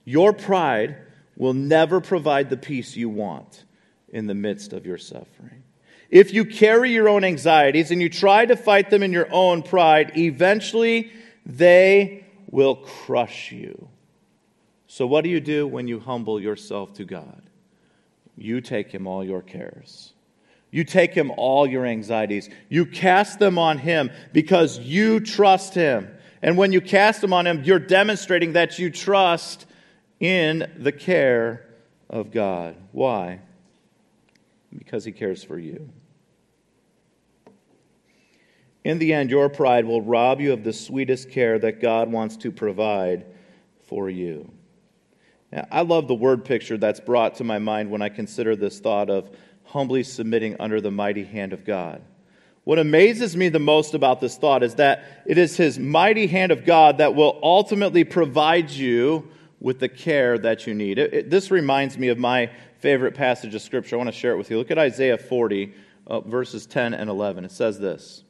Your 0.05 0.33
pride 0.33 0.97
will 1.35 1.53
never 1.53 2.01
provide 2.01 2.49
the 2.49 2.57
peace 2.57 2.95
you 2.95 3.09
want 3.09 3.63
in 4.09 4.27
the 4.27 4.35
midst 4.35 4.73
of 4.73 4.85
your 4.85 4.97
suffering. 4.97 5.63
If 6.09 6.33
you 6.33 6.43
carry 6.43 6.91
your 6.91 7.07
own 7.07 7.23
anxieties 7.23 7.91
and 7.91 8.01
you 8.01 8.09
try 8.09 8.45
to 8.45 8.55
fight 8.55 8.89
them 8.89 9.03
in 9.03 9.13
your 9.13 9.27
own 9.31 9.63
pride, 9.63 10.17
eventually 10.17 11.11
they 11.45 12.25
will 12.49 12.75
crush 12.75 13.51
you. 13.51 13.87
So, 14.91 15.05
what 15.05 15.23
do 15.23 15.29
you 15.29 15.39
do 15.39 15.67
when 15.67 15.87
you 15.87 15.99
humble 15.99 16.41
yourself 16.41 16.93
to 16.93 17.05
God? 17.05 17.43
You 18.35 18.59
take 18.59 18.91
Him 18.91 19.05
all 19.05 19.23
your 19.23 19.43
cares. 19.43 20.13
You 20.71 20.83
take 20.83 21.13
Him 21.13 21.31
all 21.37 21.67
your 21.67 21.85
anxieties. 21.85 22.49
You 22.69 22.87
cast 22.87 23.37
them 23.37 23.59
on 23.59 23.77
Him 23.77 24.09
because 24.33 24.79
you 24.79 25.19
trust 25.19 25.75
Him. 25.75 26.09
And 26.41 26.57
when 26.57 26.73
you 26.73 26.81
cast 26.81 27.21
them 27.21 27.33
on 27.33 27.45
Him, 27.45 27.63
you're 27.63 27.77
demonstrating 27.77 28.53
that 28.53 28.79
you 28.79 28.89
trust 28.89 29.67
in 30.19 30.71
the 30.75 30.91
care 30.91 31.69
of 32.09 32.31
God. 32.31 32.75
Why? 32.91 33.41
Because 34.75 35.05
He 35.05 35.11
cares 35.11 35.43
for 35.43 35.59
you. 35.59 35.87
In 38.83 38.97
the 38.97 39.13
end, 39.13 39.29
your 39.29 39.49
pride 39.49 39.85
will 39.85 40.01
rob 40.01 40.41
you 40.41 40.51
of 40.51 40.63
the 40.63 40.73
sweetest 40.73 41.29
care 41.29 41.59
that 41.59 41.79
God 41.79 42.11
wants 42.11 42.37
to 42.37 42.51
provide 42.51 43.27
for 43.83 44.09
you. 44.09 44.51
I 45.51 45.81
love 45.81 46.07
the 46.07 46.15
word 46.15 46.45
picture 46.45 46.77
that's 46.77 46.99
brought 46.99 47.35
to 47.35 47.43
my 47.43 47.59
mind 47.59 47.89
when 47.89 48.01
I 48.01 48.09
consider 48.09 48.55
this 48.55 48.79
thought 48.79 49.09
of 49.09 49.29
humbly 49.63 50.03
submitting 50.03 50.55
under 50.59 50.81
the 50.81 50.91
mighty 50.91 51.23
hand 51.23 51.53
of 51.53 51.65
God. 51.65 52.01
What 52.63 52.77
amazes 52.77 53.35
me 53.35 53.49
the 53.49 53.59
most 53.59 53.93
about 53.93 54.21
this 54.21 54.37
thought 54.37 54.61
is 54.61 54.75
that 54.75 55.03
it 55.25 55.37
is 55.37 55.57
His 55.57 55.79
mighty 55.79 56.27
hand 56.27 56.51
of 56.51 56.65
God 56.65 56.99
that 56.99 57.15
will 57.15 57.39
ultimately 57.41 58.03
provide 58.03 58.69
you 58.69 59.29
with 59.59 59.79
the 59.79 59.89
care 59.89 60.37
that 60.37 60.67
you 60.67 60.73
need. 60.73 60.99
It, 60.99 61.13
it, 61.13 61.29
this 61.29 61.51
reminds 61.51 61.97
me 61.97 62.09
of 62.09 62.17
my 62.17 62.51
favorite 62.79 63.15
passage 63.15 63.55
of 63.55 63.61
Scripture. 63.61 63.95
I 63.95 63.97
want 63.97 64.09
to 64.09 64.15
share 64.15 64.33
it 64.33 64.37
with 64.37 64.51
you. 64.51 64.57
Look 64.57 64.71
at 64.71 64.77
Isaiah 64.77 65.17
40, 65.17 65.73
uh, 66.07 66.21
verses 66.21 66.65
10 66.65 66.93
and 66.93 67.09
11. 67.09 67.45
It 67.45 67.51
says 67.51 67.79
this 67.79 68.23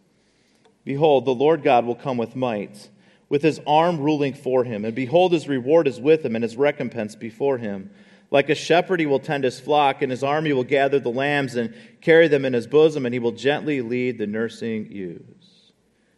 Behold, 0.85 1.25
the 1.25 1.35
Lord 1.35 1.63
God 1.63 1.85
will 1.85 1.95
come 1.95 2.17
with 2.17 2.35
might, 2.35 2.89
with 3.29 3.43
his 3.43 3.62
arm 3.65 4.00
ruling 4.00 4.33
for 4.33 4.63
him. 4.63 4.83
And 4.83 4.95
behold, 4.95 5.31
his 5.31 5.48
reward 5.48 5.88
is 5.88 6.00
with 6.00 6.25
him, 6.25 6.36
and 6.36 6.43
his 6.43 6.57
recompense 6.57 7.15
before 7.15 7.57
him. 7.59 7.91
Like 8.31 8.50
a 8.50 8.55
shepherd, 8.55 9.00
he 9.00 9.05
will 9.05 9.19
tend 9.19 9.43
his 9.43 9.59
flock, 9.59 10.01
and 10.01 10.12
his 10.12 10.24
army 10.24 10.51
will 10.53 10.63
gather 10.63 11.00
the 11.00 11.09
lambs 11.09 11.55
and 11.55 11.74
carry 12.01 12.27
them 12.27 12.45
in 12.45 12.54
his 12.54 12.67
bosom, 12.67 13.06
and 13.06 13.13
he 13.13 13.19
will 13.19 13.32
gently 13.32 13.82
lead 13.82 14.17
the 14.17 14.27
nursing 14.27 14.91
ewes. 14.91 15.71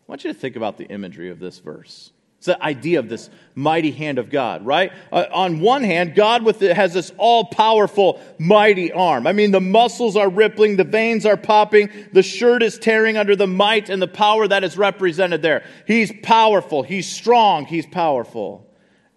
I 0.07 0.11
want 0.11 0.23
you 0.23 0.33
to 0.33 0.37
think 0.39 0.55
about 0.55 0.77
the 0.77 0.85
imagery 0.85 1.29
of 1.29 1.39
this 1.39 1.59
verse. 1.59 2.11
It's 2.41 2.47
the 2.47 2.63
idea 2.63 2.97
of 2.97 3.07
this 3.07 3.29
mighty 3.53 3.91
hand 3.91 4.17
of 4.17 4.31
God, 4.31 4.65
right? 4.65 4.91
Uh, 5.11 5.25
on 5.31 5.59
one 5.59 5.83
hand, 5.83 6.15
God 6.15 6.41
with 6.41 6.63
it 6.63 6.75
has 6.75 6.91
this 6.91 7.11
all 7.19 7.45
powerful, 7.45 8.19
mighty 8.39 8.91
arm. 8.91 9.27
I 9.27 9.31
mean, 9.31 9.51
the 9.51 9.61
muscles 9.61 10.15
are 10.15 10.27
rippling, 10.27 10.75
the 10.75 10.83
veins 10.83 11.23
are 11.27 11.37
popping, 11.37 11.91
the 12.13 12.23
shirt 12.23 12.63
is 12.63 12.79
tearing 12.79 13.15
under 13.15 13.35
the 13.35 13.45
might 13.45 13.89
and 13.91 14.01
the 14.01 14.07
power 14.07 14.47
that 14.47 14.63
is 14.63 14.75
represented 14.75 15.43
there. 15.43 15.63
He's 15.85 16.11
powerful, 16.23 16.81
he's 16.81 17.07
strong, 17.07 17.67
he's 17.67 17.85
powerful. 17.85 18.67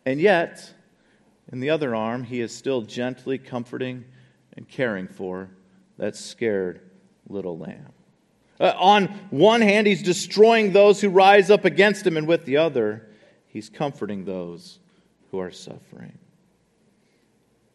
And 0.04 0.20
yet, 0.20 0.74
in 1.50 1.60
the 1.60 1.70
other 1.70 1.94
arm, 1.94 2.24
he 2.24 2.42
is 2.42 2.54
still 2.54 2.82
gently 2.82 3.38
comforting 3.38 4.04
and 4.54 4.68
caring 4.68 5.08
for 5.08 5.48
that 5.96 6.14
scared 6.14 6.82
little 7.26 7.56
lamb. 7.56 7.88
Uh, 8.60 8.74
on 8.76 9.06
one 9.30 9.62
hand, 9.62 9.86
he's 9.86 10.02
destroying 10.02 10.72
those 10.72 11.00
who 11.00 11.08
rise 11.08 11.50
up 11.50 11.64
against 11.64 12.06
him, 12.06 12.18
and 12.18 12.28
with 12.28 12.44
the 12.44 12.58
other, 12.58 13.08
he's 13.54 13.70
comforting 13.70 14.24
those 14.24 14.80
who 15.30 15.38
are 15.38 15.52
suffering. 15.52 16.18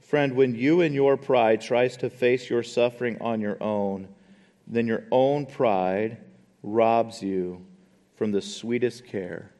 Friend, 0.01 0.35
when 0.35 0.53
you 0.53 0.81
in 0.81 0.93
your 0.93 1.17
pride 1.17 1.61
tries 1.61 1.97
to 1.97 2.09
face 2.09 2.49
your 2.49 2.61
suffering 2.61 3.17
on 3.21 3.41
your 3.41 3.61
own, 3.63 4.07
then 4.67 4.85
your 4.85 5.05
own 5.09 5.47
pride 5.47 6.17
robs 6.61 7.23
you 7.23 7.65
from 8.15 8.31
the 8.31 8.41
sweetest 8.41 9.05
care 9.05 9.51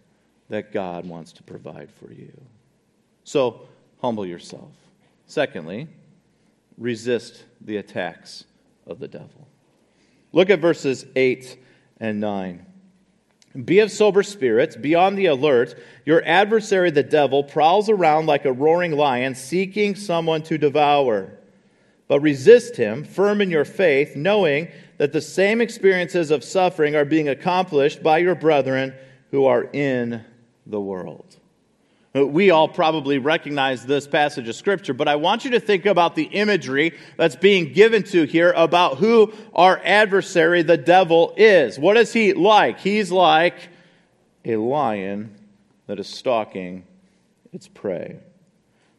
that 0.50 0.74
God 0.74 1.08
wants 1.08 1.32
to 1.34 1.44
provide 1.44 1.90
for 1.90 2.12
you. 2.12 2.34
So, 3.24 3.68
humble 4.02 4.26
yourself. 4.26 4.72
Secondly, 5.26 5.88
resist 6.78 7.46
the 7.62 7.78
attacks 7.78 8.44
of 8.86 9.00
the 9.00 9.08
devil. 9.08 9.48
Look 10.34 10.50
at 10.50 10.60
verses 10.60 11.06
8 11.16 11.58
and 12.00 12.20
9. 12.20 12.66
Be 13.66 13.80
of 13.80 13.92
sober 13.92 14.24
spirits, 14.24 14.76
be 14.76 14.96
on 14.96 15.16
the 15.16 15.26
alert. 15.26 15.76
Your 16.06 16.24
adversary, 16.26 16.92
the 16.92 17.04
devil, 17.04 17.44
prowls 17.44 17.90
around 17.90 18.28
like 18.28 18.46
a 18.46 18.54
roaring 18.54 18.92
lion, 18.92 19.36
seeking 19.36 19.96
someone 19.96 20.44
to 20.44 20.58
devour. 20.58 21.32
But 22.08 22.22
resist 22.22 22.76
him, 22.76 23.04
firm 23.04 23.42
in 23.42 23.50
your 23.50 23.66
faith, 23.66 24.16
knowing 24.16 24.70
that 24.98 25.14
the 25.14 25.22
same 25.22 25.62
experiences 25.62 26.32
of 26.32 26.44
suffering 26.44 26.96
are 26.96 27.06
being 27.06 27.30
accomplished 27.30 28.04
by 28.04 28.20
your 28.20 28.36
brethren 28.36 28.94
who 29.32 29.46
are 29.46 29.64
in 29.64 30.24
the 30.66 30.82
world. 30.82 31.39
Uh, 32.16 32.26
we 32.26 32.50
all 32.50 32.68
probably 32.68 33.20
recognize 33.20 33.86
this 33.86 34.08
passage 34.08 34.48
of 34.48 34.56
Scripture, 34.56 34.94
but 34.94 35.08
I 35.08 35.16
want 35.16 35.46
you 35.46 35.52
to 35.52 35.60
think 35.60 35.86
about 35.86 36.16
the 36.16 36.24
imagery 36.24 36.98
that's 37.18 37.36
being 37.36 37.72
given 37.72 38.02
to 38.04 38.24
here 38.24 38.52
about 38.56 38.98
who 38.98 39.32
our 39.54 39.80
adversary, 39.84 40.64
the 40.64 40.78
devil, 40.78 41.34
is. 41.38 41.78
What 41.78 41.98
is 41.98 42.12
he 42.12 42.34
like? 42.34 42.80
He's 42.80 43.12
like 43.12 43.70
a 44.44 44.56
lion 44.56 45.36
that 45.86 46.00
is 46.00 46.08
stalking 46.08 46.84
its 47.54 47.68
prey. 47.68 48.20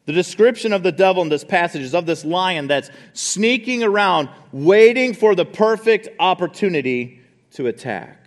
The 0.07 0.13
description 0.13 0.73
of 0.73 0.83
the 0.83 0.93
devil 0.93 1.23
in 1.23 1.29
this 1.29 1.45
passage 1.45 1.83
is 1.83 1.95
of 1.95 2.07
this 2.07 2.25
lion 2.25 2.69
that's 2.69 2.91
sneaking 3.13 3.83
around, 3.83 4.29
waiting 4.53 5.15
for 5.15 5.35
the 5.35 5.45
perfect 5.45 6.09
opportunity 6.19 7.21
to 7.53 7.67
attack. 7.67 8.20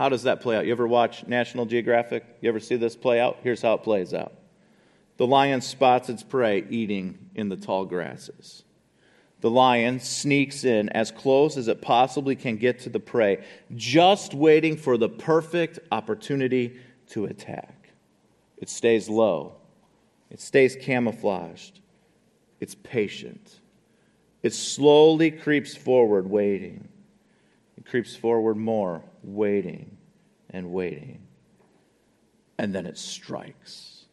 How 0.00 0.08
does 0.08 0.22
that 0.22 0.40
play 0.40 0.56
out? 0.56 0.64
You 0.64 0.72
ever 0.72 0.86
watch 0.86 1.26
National 1.26 1.66
Geographic? 1.66 2.24
You 2.40 2.48
ever 2.48 2.58
see 2.58 2.76
this 2.76 2.96
play 2.96 3.20
out? 3.20 3.40
Here's 3.42 3.60
how 3.60 3.74
it 3.74 3.82
plays 3.82 4.14
out 4.14 4.32
the 5.18 5.26
lion 5.26 5.60
spots 5.60 6.08
its 6.08 6.22
prey 6.22 6.64
eating 6.70 7.18
in 7.34 7.50
the 7.50 7.56
tall 7.56 7.84
grasses. 7.84 8.62
The 9.42 9.50
lion 9.50 10.00
sneaks 10.00 10.64
in 10.64 10.88
as 10.88 11.10
close 11.10 11.58
as 11.58 11.68
it 11.68 11.82
possibly 11.82 12.34
can 12.34 12.56
get 12.56 12.78
to 12.80 12.88
the 12.88 12.98
prey, 12.98 13.44
just 13.76 14.32
waiting 14.32 14.78
for 14.78 14.96
the 14.96 15.10
perfect 15.10 15.78
opportunity 15.92 16.80
to 17.10 17.26
attack. 17.26 17.90
It 18.56 18.70
stays 18.70 19.06
low, 19.06 19.56
it 20.30 20.40
stays 20.40 20.76
camouflaged, 20.80 21.78
it's 22.58 22.74
patient. 22.74 23.60
It 24.42 24.54
slowly 24.54 25.30
creeps 25.30 25.76
forward, 25.76 26.30
waiting. 26.30 26.88
It 27.80 27.86
creeps 27.86 28.14
forward 28.14 28.56
more, 28.56 29.02
waiting 29.22 29.96
and 30.50 30.70
waiting. 30.70 31.26
And 32.58 32.74
then 32.74 32.86
it 32.86 32.98
strikes. 32.98 34.04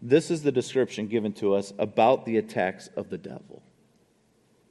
This 0.00 0.30
is 0.30 0.42
the 0.42 0.52
description 0.52 1.08
given 1.08 1.32
to 1.34 1.54
us 1.54 1.72
about 1.78 2.24
the 2.24 2.38
attacks 2.38 2.88
of 2.96 3.10
the 3.10 3.18
devil. 3.18 3.62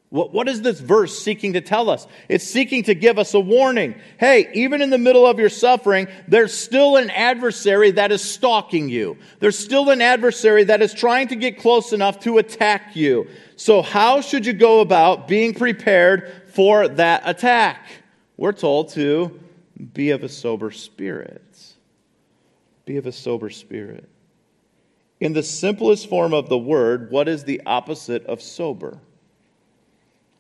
What, 0.10 0.32
what 0.32 0.48
is 0.48 0.62
this 0.62 0.80
verse 0.80 1.18
seeking 1.18 1.54
to 1.54 1.62
tell 1.62 1.90
us? 1.90 2.08
It's 2.30 2.46
seeking 2.46 2.84
to 2.84 2.96
give 2.96 3.20
us 3.20 3.34
a 3.34 3.40
warning. 3.40 3.96
Hey, 4.18 4.50
even 4.54 4.82
in 4.82 4.90
the 4.90 4.98
middle 4.98 5.26
of 5.26 5.40
your 5.40 5.50
suffering, 5.50 6.08
there's 6.28 6.54
still 6.54 6.96
an 6.96 7.10
adversary 7.10 7.92
that 7.92 8.12
is 8.12 8.22
stalking 8.22 8.88
you. 8.88 9.18
There's 9.40 9.58
still 9.58 9.90
an 9.90 10.02
adversary 10.02 10.64
that 10.66 10.82
is 10.82 10.94
trying 10.94 11.28
to 11.30 11.36
get 11.36 11.60
close 11.60 11.92
enough 11.92 12.20
to 12.22 12.38
attack 12.38 12.96
you. 12.96 13.28
So, 13.56 13.82
how 13.82 14.22
should 14.22 14.46
you 14.46 14.54
go 14.54 14.82
about 14.82 15.28
being 15.28 15.54
prepared 15.54 16.32
for 16.48 16.88
that 16.88 17.24
attack? 17.26 17.88
we're 18.38 18.52
told 18.52 18.90
to 18.90 19.40
be 19.94 20.12
of 20.12 20.24
a 20.24 20.30
sober 20.30 20.72
spirit. 20.72 21.42
Be 22.86 22.98
of 22.98 23.06
a 23.06 23.12
sober 23.12 23.50
spirit. 23.50 24.08
In 25.20 25.34
the 25.34 25.44
simplest 25.44 26.10
form 26.10 26.34
of 26.34 26.50
the 26.50 26.58
word, 26.58 27.10
what 27.10 27.28
is 27.28 27.44
the 27.44 27.62
opposite 27.66 28.26
of 28.26 28.42
sober? 28.42 29.00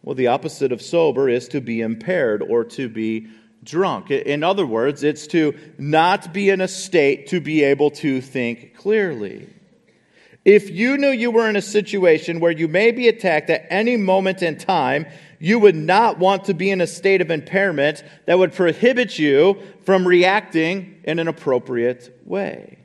Well, 0.03 0.15
the 0.15 0.27
opposite 0.27 0.71
of 0.71 0.81
sober 0.81 1.29
is 1.29 1.47
to 1.49 1.61
be 1.61 1.81
impaired 1.81 2.41
or 2.41 2.63
to 2.65 2.89
be 2.89 3.27
drunk. 3.63 4.11
In 4.11 4.43
other 4.43 4.65
words, 4.65 5.03
it's 5.03 5.25
to 5.27 5.57
not 5.79 6.33
be 6.33 6.49
in 6.49 6.61
a 6.61 6.67
state 6.67 7.27
to 7.27 7.39
be 7.39 7.63
able 7.63 7.89
to 7.91 8.21
think 8.21 8.75
clearly. 8.75 9.47
If 10.45 10.69
you 10.69 10.99
knew 10.99 11.09
you 11.09 11.31
were 11.31 11.49
in 11.49 11.55
a 11.55 11.61
situation 11.61 12.39
where 12.39 12.51
you 12.51 12.67
may 12.67 12.91
be 12.91 13.07
attacked 13.07 13.49
at 13.49 13.65
any 13.71 13.97
moment 13.97 14.43
in 14.43 14.59
time, 14.59 15.07
you 15.39 15.57
would 15.57 15.75
not 15.75 16.19
want 16.19 16.45
to 16.45 16.53
be 16.53 16.69
in 16.69 16.81
a 16.81 16.87
state 16.87 17.19
of 17.19 17.31
impairment 17.31 18.03
that 18.27 18.37
would 18.37 18.53
prohibit 18.53 19.17
you 19.17 19.59
from 19.85 20.07
reacting 20.07 21.01
in 21.03 21.17
an 21.17 21.27
appropriate 21.27 22.21
way. 22.25 22.77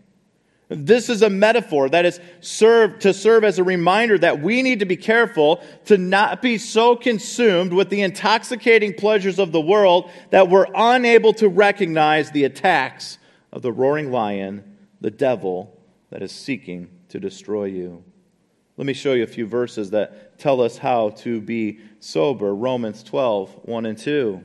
This 0.69 1.11
is 1.11 1.21
a 1.21 1.29
metaphor 1.29 1.89
that 1.91 2.07
is 2.07 2.19
served 2.41 3.03
to 3.03 3.13
serve 3.13 3.45
as 3.45 3.59
a 3.59 3.65
reminder 3.65 4.17
that 4.17 4.41
we 4.41 4.63
need 4.63 4.79
to 4.79 4.87
be 4.87 4.97
careful 4.97 5.63
to 5.87 5.99
not 5.99 6.41
be 6.41 6.57
so 6.57 6.97
consumed 6.97 7.75
with 7.75 7.91
the 7.91 8.01
intoxicating 8.01 8.95
pleasures 8.95 9.39
of 9.39 9.53
the 9.53 9.61
world 9.61 10.11
that 10.31 10.49
we're 10.49 10.69
unable 10.75 11.35
to 11.35 11.49
recognize 11.49 12.31
the 12.31 12.45
attacks 12.45 13.19
of 13.53 13.63
the 13.63 13.73
roaring 13.73 14.11
lion, 14.13 14.79
the 15.01 15.11
devil 15.11 15.77
that 16.11 16.23
is 16.23 16.33
seeking 16.33 16.89
to 17.11 17.21
destroy 17.21 17.67
you. 17.67 18.03
Let 18.77 18.87
me 18.87 18.93
show 18.95 19.13
you 19.13 19.25
a 19.25 19.27
few 19.27 19.47
verses 19.47 19.91
that 19.91 20.39
tell 20.39 20.61
us 20.63 20.79
how 20.79 21.11
to 21.11 21.41
be 21.41 21.81
sober. 21.99 22.55
Romans 22.55 23.03
12, 23.03 23.61
1 23.65 23.87
and 23.87 23.99
2. 23.99 24.43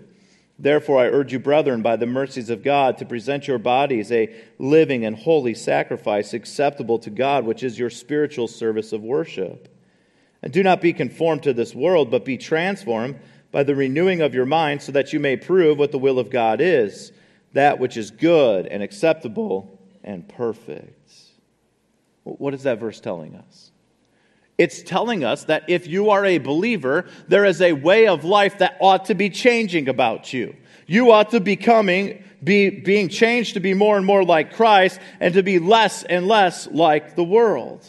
Therefore, 0.58 1.00
I 1.02 1.08
urge 1.08 1.34
you, 1.34 1.40
brethren, 1.40 1.82
by 1.82 1.96
the 1.96 2.06
mercies 2.06 2.50
of 2.50 2.64
God, 2.64 2.98
to 2.98 3.06
present 3.06 3.48
your 3.48 3.58
bodies 3.58 4.12
a 4.12 4.34
living 4.58 5.06
and 5.06 5.16
holy 5.16 5.54
sacrifice 5.54 6.34
acceptable 6.34 6.98
to 7.00 7.10
God, 7.10 7.46
which 7.46 7.64
is 7.64 7.78
your 7.78 7.90
spiritual 7.90 8.48
service 8.48 8.94
of 8.94 9.02
worship. 9.02 9.68
And 10.42 10.54
do 10.54 10.64
not 10.64 10.82
be 10.82 10.94
conformed 10.94 11.44
to 11.44 11.54
this 11.54 11.76
world, 11.76 12.10
but 12.10 12.24
be 12.24 12.38
transformed 12.38 13.20
by 13.52 13.64
the 13.64 13.76
renewing 13.76 14.22
of 14.22 14.34
your 14.34 14.46
mind, 14.46 14.82
so 14.82 14.92
that 14.94 15.12
you 15.12 15.20
may 15.20 15.36
prove 15.36 15.78
what 15.78 15.92
the 15.92 16.00
will 16.00 16.20
of 16.20 16.30
God 16.30 16.62
is, 16.62 17.12
that 17.54 17.80
which 17.80 17.98
is 17.98 18.12
good 18.12 18.66
and 18.66 18.84
acceptable 18.84 19.80
and 20.04 20.28
perfect. 20.28 20.95
What 22.26 22.54
is 22.56 22.64
that 22.64 22.80
verse 22.80 23.00
telling 23.00 23.36
us? 23.36 23.72
It's 24.58 24.82
telling 24.82 25.24
us 25.24 25.46
that 25.46 25.70
if 25.70 25.86
you 25.86 26.10
are 26.10 26.26
a 26.26 26.40
believer, 26.40 27.06
there 27.28 27.46
is 27.46 27.62
a 27.62 27.74
way 27.74 28.08
of 28.08 28.24
life 28.24 28.60
that 28.60 28.78
ought 28.80 29.06
to 29.06 29.16
be 29.16 29.30
changing 29.30 29.88
about 29.90 30.34
you. 30.34 30.56
You 30.88 31.12
ought 31.12 31.32
to 31.32 31.40
becoming, 31.40 32.24
be 32.44 32.70
being 32.70 33.10
changed 33.10 33.54
to 33.56 33.60
be 33.60 33.74
more 33.74 33.98
and 33.98 34.06
more 34.06 34.24
like 34.24 34.54
Christ 34.54 35.00
and 35.20 35.34
to 35.36 35.44
be 35.44 35.60
less 35.60 36.04
and 36.04 36.28
less 36.28 36.68
like 36.68 37.16
the 37.16 37.24
world. 37.24 37.86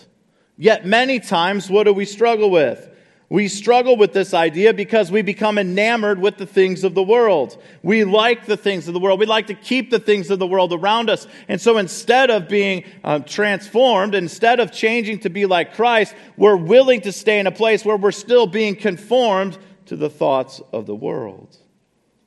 Yet 0.59 0.85
many 0.85 1.21
times, 1.21 1.71
what 1.71 1.85
do 1.85 1.93
we 1.93 2.05
struggle 2.05 2.51
with? 2.51 2.89
We 3.29 3.49
struggle 3.49 3.97
with 3.97 4.13
this 4.13 4.33
idea 4.35 4.73
because 4.73 5.11
we 5.11 5.21
become 5.23 5.59
enamored 5.59 6.21
with 6.21 6.37
the 6.37 6.47
things 6.47 6.85
of 6.85 6.95
the 6.95 7.03
world. 7.03 7.61
We 7.83 8.05
like 8.05 8.47
the 8.47 8.57
things 8.57 8.87
of 8.87 8.95
the 8.95 9.01
world. 9.01 9.19
We 9.19 9.27
like 9.27 9.49
to 9.49 9.55
keep 9.55 9.91
the 9.91 9.99
things 9.99 10.31
of 10.31 10.39
the 10.39 10.47
world 10.47 10.73
around 10.73 11.11
us. 11.11 11.27
And 11.49 11.61
so 11.61 11.79
instead 11.79 12.31
of 12.31 12.49
being 12.49 12.85
um, 13.03 13.25
transformed, 13.25 14.15
instead 14.15 14.61
of 14.61 14.71
changing 14.71 15.21
to 15.21 15.29
be 15.29 15.45
like 15.45 15.75
Christ, 15.75 16.15
we're 16.37 16.57
willing 16.57 17.01
to 17.01 17.11
stay 17.11 17.41
in 17.41 17.49
a 17.49 17.53
place 17.53 17.85
where 17.85 17.97
we're 17.97 18.13
still 18.13 18.47
being 18.47 18.77
conformed 18.77 19.59
to 19.87 19.97
the 19.97 20.11
thoughts 20.11 20.61
of 20.73 20.87
the 20.87 20.95
world. 20.95 21.57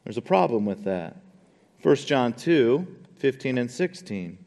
There's 0.04 0.18
a 0.18 0.22
problem 0.22 0.66
with 0.66 0.84
that. 0.84 1.16
1 1.82 1.96
John 1.96 2.34
2 2.34 2.96
15 3.20 3.58
and 3.58 3.70
16. 3.70 4.38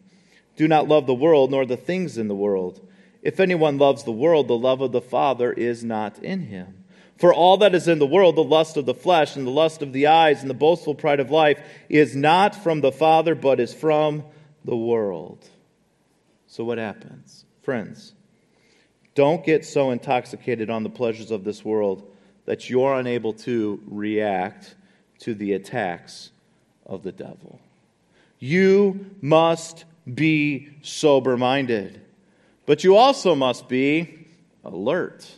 Do 0.57 0.67
not 0.67 0.89
love 0.89 1.07
the 1.07 1.15
world 1.15 1.51
nor 1.51 1.67
the 1.67 1.77
things 1.77 2.17
in 2.17 2.29
the 2.29 2.35
world. 2.35 2.82
If 3.23 3.39
anyone 3.39 3.79
loves 3.79 4.03
the 4.03 4.13
world, 4.13 4.49
the 4.49 4.59
love 4.59 4.81
of 4.81 4.93
the 4.93 5.01
Father 5.01 5.53
is 5.53 5.85
not 5.85 6.19
in 6.19 6.41
him. 6.41 6.85
For 7.17 7.33
all 7.33 7.57
that 7.59 7.75
is 7.75 7.87
in 7.87 8.01
the 8.01 8.07
world, 8.07 8.35
the 8.35 8.43
lust 8.43 8.77
of 8.77 8.85
the 8.85 8.95
flesh 8.95 9.37
and 9.37 9.47
the 9.47 9.51
lust 9.51 9.81
of 9.81 9.93
the 9.93 10.09
eyes 10.09 10.41
and 10.41 10.51
the 10.51 10.55
boastful 10.55 10.97
pride 10.97 11.21
of 11.21 11.31
life, 11.31 11.63
is 11.89 12.17
not 12.17 12.55
from 12.55 12.81
the 12.81 12.91
Father, 12.91 13.37
but 13.37 13.61
is 13.61 13.73
from 13.73 14.25
the 14.65 14.77
world. 14.77 15.49
So 16.49 16.65
what 16.65 16.79
happens? 16.79 17.45
Friends, 17.63 18.13
don't 19.15 19.45
get 19.45 19.65
so 19.65 19.93
intoxicated 19.93 20.69
on 20.69 20.83
the 20.83 20.91
pleasures 20.91 21.31
of 21.31 21.45
this 21.45 21.65
world 21.65 22.11
that 22.45 22.69
you're 22.69 22.99
unable 22.99 23.35
to 23.35 23.81
react 23.87 24.75
to 25.21 25.35
the 25.35 25.53
attacks 25.53 26.33
of 26.85 27.05
the 27.05 27.13
devil. 27.13 27.61
You 28.41 29.15
must 29.21 29.85
be 30.13 30.71
sober 30.83 31.37
minded. 31.37 32.02
But 32.67 32.85
you 32.85 32.97
also 32.97 33.35
must 33.35 33.69
be 33.69 34.27
alert. 34.65 35.31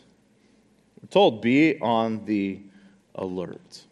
We're 1.01 1.09
told, 1.09 1.41
be 1.41 1.81
on 1.81 2.25
the 2.27 2.61
alert. 3.15 3.85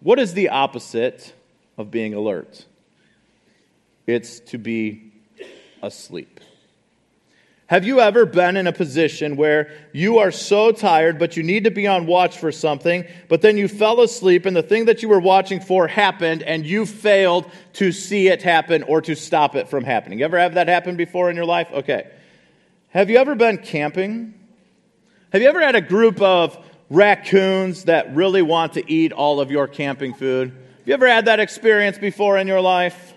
What 0.00 0.18
is 0.18 0.34
the 0.34 0.50
opposite 0.50 1.32
of 1.76 1.90
being 1.90 2.14
alert? 2.14 2.66
It's 4.06 4.40
to 4.40 4.58
be 4.58 5.12
asleep. 5.82 6.40
Have 7.66 7.86
you 7.86 8.00
ever 8.00 8.26
been 8.26 8.58
in 8.58 8.66
a 8.66 8.72
position 8.72 9.36
where 9.36 9.70
you 9.92 10.18
are 10.18 10.30
so 10.30 10.70
tired, 10.70 11.18
but 11.18 11.36
you 11.36 11.42
need 11.42 11.64
to 11.64 11.70
be 11.70 11.86
on 11.86 12.06
watch 12.06 12.36
for 12.36 12.52
something, 12.52 13.06
but 13.28 13.40
then 13.40 13.56
you 13.56 13.68
fell 13.68 14.02
asleep 14.02 14.44
and 14.44 14.54
the 14.54 14.62
thing 14.62 14.84
that 14.84 15.02
you 15.02 15.08
were 15.08 15.20
watching 15.20 15.60
for 15.60 15.86
happened 15.86 16.42
and 16.42 16.66
you 16.66 16.84
failed 16.84 17.50
to 17.74 17.90
see 17.90 18.28
it 18.28 18.42
happen 18.42 18.82
or 18.82 19.00
to 19.00 19.14
stop 19.16 19.56
it 19.56 19.68
from 19.68 19.82
happening? 19.82 20.18
You 20.18 20.26
ever 20.26 20.38
have 20.38 20.54
that 20.54 20.68
happen 20.68 20.96
before 20.96 21.30
in 21.30 21.36
your 21.36 21.46
life? 21.46 21.68
Okay. 21.72 22.06
Have 22.90 23.08
you 23.08 23.16
ever 23.16 23.34
been 23.34 23.56
camping? 23.56 24.34
Have 25.32 25.40
you 25.40 25.48
ever 25.48 25.62
had 25.62 25.74
a 25.74 25.80
group 25.80 26.20
of 26.20 26.62
raccoons 26.90 27.84
that 27.84 28.14
really 28.14 28.42
want 28.42 28.74
to 28.74 28.92
eat 28.92 29.10
all 29.10 29.40
of 29.40 29.50
your 29.50 29.66
camping 29.66 30.12
food? 30.12 30.50
Have 30.50 30.88
you 30.88 30.94
ever 30.94 31.08
had 31.08 31.24
that 31.24 31.40
experience 31.40 31.96
before 31.96 32.36
in 32.36 32.46
your 32.46 32.60
life? 32.60 33.13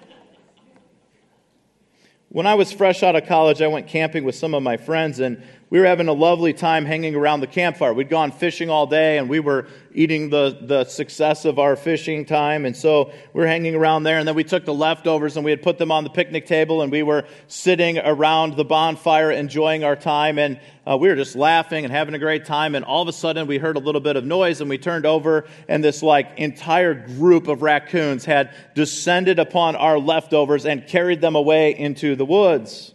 When 2.38 2.46
I 2.46 2.54
was 2.54 2.72
fresh 2.72 3.02
out 3.02 3.16
of 3.16 3.26
college, 3.26 3.64
I 3.64 3.68
went 3.68 3.88
camping 3.88 4.24
with 4.24 4.36
some 4.36 4.54
of 4.54 4.62
my 4.62 4.78
friends, 4.78 5.20
and 5.20 5.42
we 5.70 5.80
were 5.80 5.86
having 5.86 6.08
a 6.08 6.14
lovely 6.14 6.54
time 6.54 6.86
hanging 6.86 7.14
around 7.14 7.42
the 7.42 7.48
campfire. 7.48 7.94
We'd 7.94 8.08
gone 8.08 8.32
fishing 8.32 8.70
all 8.70 8.88
day, 8.88 9.18
and 9.18 9.28
we 9.28 9.42
were 9.42 9.68
eating 9.94 10.30
the, 10.30 10.58
the 10.62 10.86
success 10.86 11.44
of 11.44 11.60
our 11.60 11.76
fishing 11.76 12.24
time. 12.24 12.66
And 12.66 12.76
so 12.76 13.12
we 13.34 13.42
were 13.42 13.48
hanging 13.48 13.76
around 13.76 14.04
there, 14.04 14.18
and 14.18 14.26
then 14.26 14.36
we 14.36 14.46
took 14.46 14.64
the 14.64 14.74
leftovers 14.74 15.36
and 15.36 15.44
we 15.44 15.52
had 15.52 15.62
put 15.62 15.78
them 15.78 15.92
on 15.92 16.06
the 16.06 16.10
picnic 16.10 16.46
table, 16.46 16.82
and 16.82 16.90
we 16.90 17.04
were 17.04 17.26
sitting 17.48 17.98
around 18.00 18.56
the 18.56 18.64
bonfire 18.64 19.30
enjoying 19.30 19.84
our 19.84 19.98
time. 19.98 20.40
And 20.40 20.58
uh, 20.90 20.96
we 20.96 21.10
were 21.10 21.16
just 21.16 21.36
laughing 21.36 21.84
and 21.84 21.94
having 21.94 22.16
a 22.16 22.20
great 22.20 22.46
time. 22.46 22.74
And 22.74 22.86
all 22.86 23.02
of 23.02 23.10
a 23.10 23.14
sudden, 23.14 23.46
we 23.46 23.58
heard 23.58 23.76
a 23.76 23.82
little 23.82 24.00
bit 24.00 24.16
of 24.16 24.24
noise, 24.24 24.62
and 24.62 24.70
we 24.70 24.78
turned 24.78 25.06
over, 25.06 25.46
and 25.68 25.84
this 25.84 26.02
like 26.02 26.32
entire 26.38 26.94
group 26.94 27.50
of 27.50 27.62
raccoons 27.62 28.24
had 28.24 28.54
descended 28.74 29.38
upon 29.38 29.76
our 29.76 30.00
leftovers 30.00 30.66
and 30.66 30.88
carried 30.88 31.20
them 31.20 31.36
away 31.36 31.78
into 31.78 32.16
the 32.16 32.26
woods. 32.26 32.94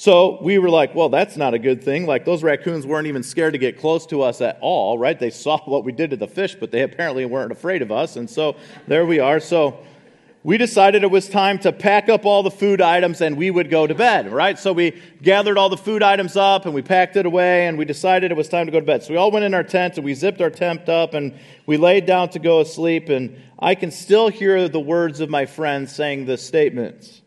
So 0.00 0.38
we 0.40 0.56
were 0.56 0.70
like, 0.70 0.94
well, 0.94 1.10
that's 1.10 1.36
not 1.36 1.52
a 1.52 1.58
good 1.58 1.84
thing. 1.84 2.06
Like, 2.06 2.24
those 2.24 2.42
raccoons 2.42 2.86
weren't 2.86 3.06
even 3.06 3.22
scared 3.22 3.52
to 3.52 3.58
get 3.58 3.78
close 3.78 4.06
to 4.06 4.22
us 4.22 4.40
at 4.40 4.56
all, 4.62 4.96
right? 4.96 5.18
They 5.18 5.28
saw 5.28 5.58
what 5.66 5.84
we 5.84 5.92
did 5.92 6.08
to 6.08 6.16
the 6.16 6.26
fish, 6.26 6.54
but 6.54 6.70
they 6.70 6.80
apparently 6.80 7.26
weren't 7.26 7.52
afraid 7.52 7.82
of 7.82 7.92
us. 7.92 8.16
And 8.16 8.30
so 8.30 8.56
there 8.86 9.04
we 9.04 9.18
are. 9.18 9.40
So 9.40 9.78
we 10.42 10.56
decided 10.56 11.02
it 11.02 11.10
was 11.10 11.28
time 11.28 11.58
to 11.58 11.70
pack 11.70 12.08
up 12.08 12.24
all 12.24 12.42
the 12.42 12.50
food 12.50 12.80
items 12.80 13.20
and 13.20 13.36
we 13.36 13.50
would 13.50 13.68
go 13.68 13.86
to 13.86 13.94
bed, 13.94 14.32
right? 14.32 14.58
So 14.58 14.72
we 14.72 15.02
gathered 15.20 15.58
all 15.58 15.68
the 15.68 15.76
food 15.76 16.02
items 16.02 16.34
up 16.34 16.64
and 16.64 16.74
we 16.74 16.80
packed 16.80 17.16
it 17.16 17.26
away 17.26 17.66
and 17.66 17.76
we 17.76 17.84
decided 17.84 18.30
it 18.30 18.38
was 18.38 18.48
time 18.48 18.64
to 18.64 18.72
go 18.72 18.80
to 18.80 18.86
bed. 18.86 19.02
So 19.02 19.10
we 19.10 19.18
all 19.18 19.30
went 19.30 19.44
in 19.44 19.52
our 19.52 19.64
tent 19.64 19.96
and 19.96 20.04
we 20.06 20.14
zipped 20.14 20.40
our 20.40 20.48
tent 20.48 20.88
up 20.88 21.12
and 21.12 21.38
we 21.66 21.76
laid 21.76 22.06
down 22.06 22.30
to 22.30 22.38
go 22.38 22.64
to 22.64 22.68
sleep. 22.70 23.10
And 23.10 23.36
I 23.58 23.74
can 23.74 23.90
still 23.90 24.28
hear 24.28 24.66
the 24.66 24.80
words 24.80 25.20
of 25.20 25.28
my 25.28 25.44
friends 25.44 25.94
saying 25.94 26.24
the 26.24 26.38
statement. 26.38 27.20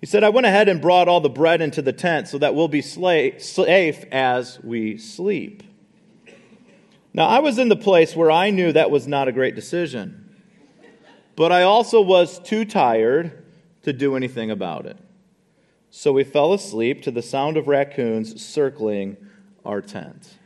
He 0.00 0.06
said, 0.06 0.22
I 0.22 0.28
went 0.28 0.46
ahead 0.46 0.68
and 0.68 0.80
brought 0.80 1.08
all 1.08 1.20
the 1.20 1.28
bread 1.28 1.60
into 1.60 1.82
the 1.82 1.92
tent 1.92 2.28
so 2.28 2.38
that 2.38 2.54
we'll 2.54 2.68
be 2.68 2.82
safe 2.82 4.04
as 4.12 4.60
we 4.62 4.96
sleep. 4.96 5.62
Now, 7.12 7.26
I 7.26 7.40
was 7.40 7.58
in 7.58 7.68
the 7.68 7.76
place 7.76 8.14
where 8.14 8.30
I 8.30 8.50
knew 8.50 8.72
that 8.72 8.90
was 8.90 9.08
not 9.08 9.28
a 9.28 9.32
great 9.32 9.54
decision 9.54 10.28
but 11.38 11.52
I 11.52 11.62
also 11.62 12.00
was 12.00 12.40
too 12.40 12.64
tired 12.64 13.44
to 13.84 13.92
do 13.92 14.16
anything 14.16 14.50
about 14.50 14.86
it. 14.86 14.98
So 15.88 16.12
we 16.12 16.24
fell 16.24 16.52
asleep 16.52 17.00
to 17.02 17.12
the 17.12 17.22
sound 17.22 17.56
of 17.56 17.68
raccoons 17.68 18.44
circling 18.44 19.16
our 19.64 19.80
tent. 19.80 20.37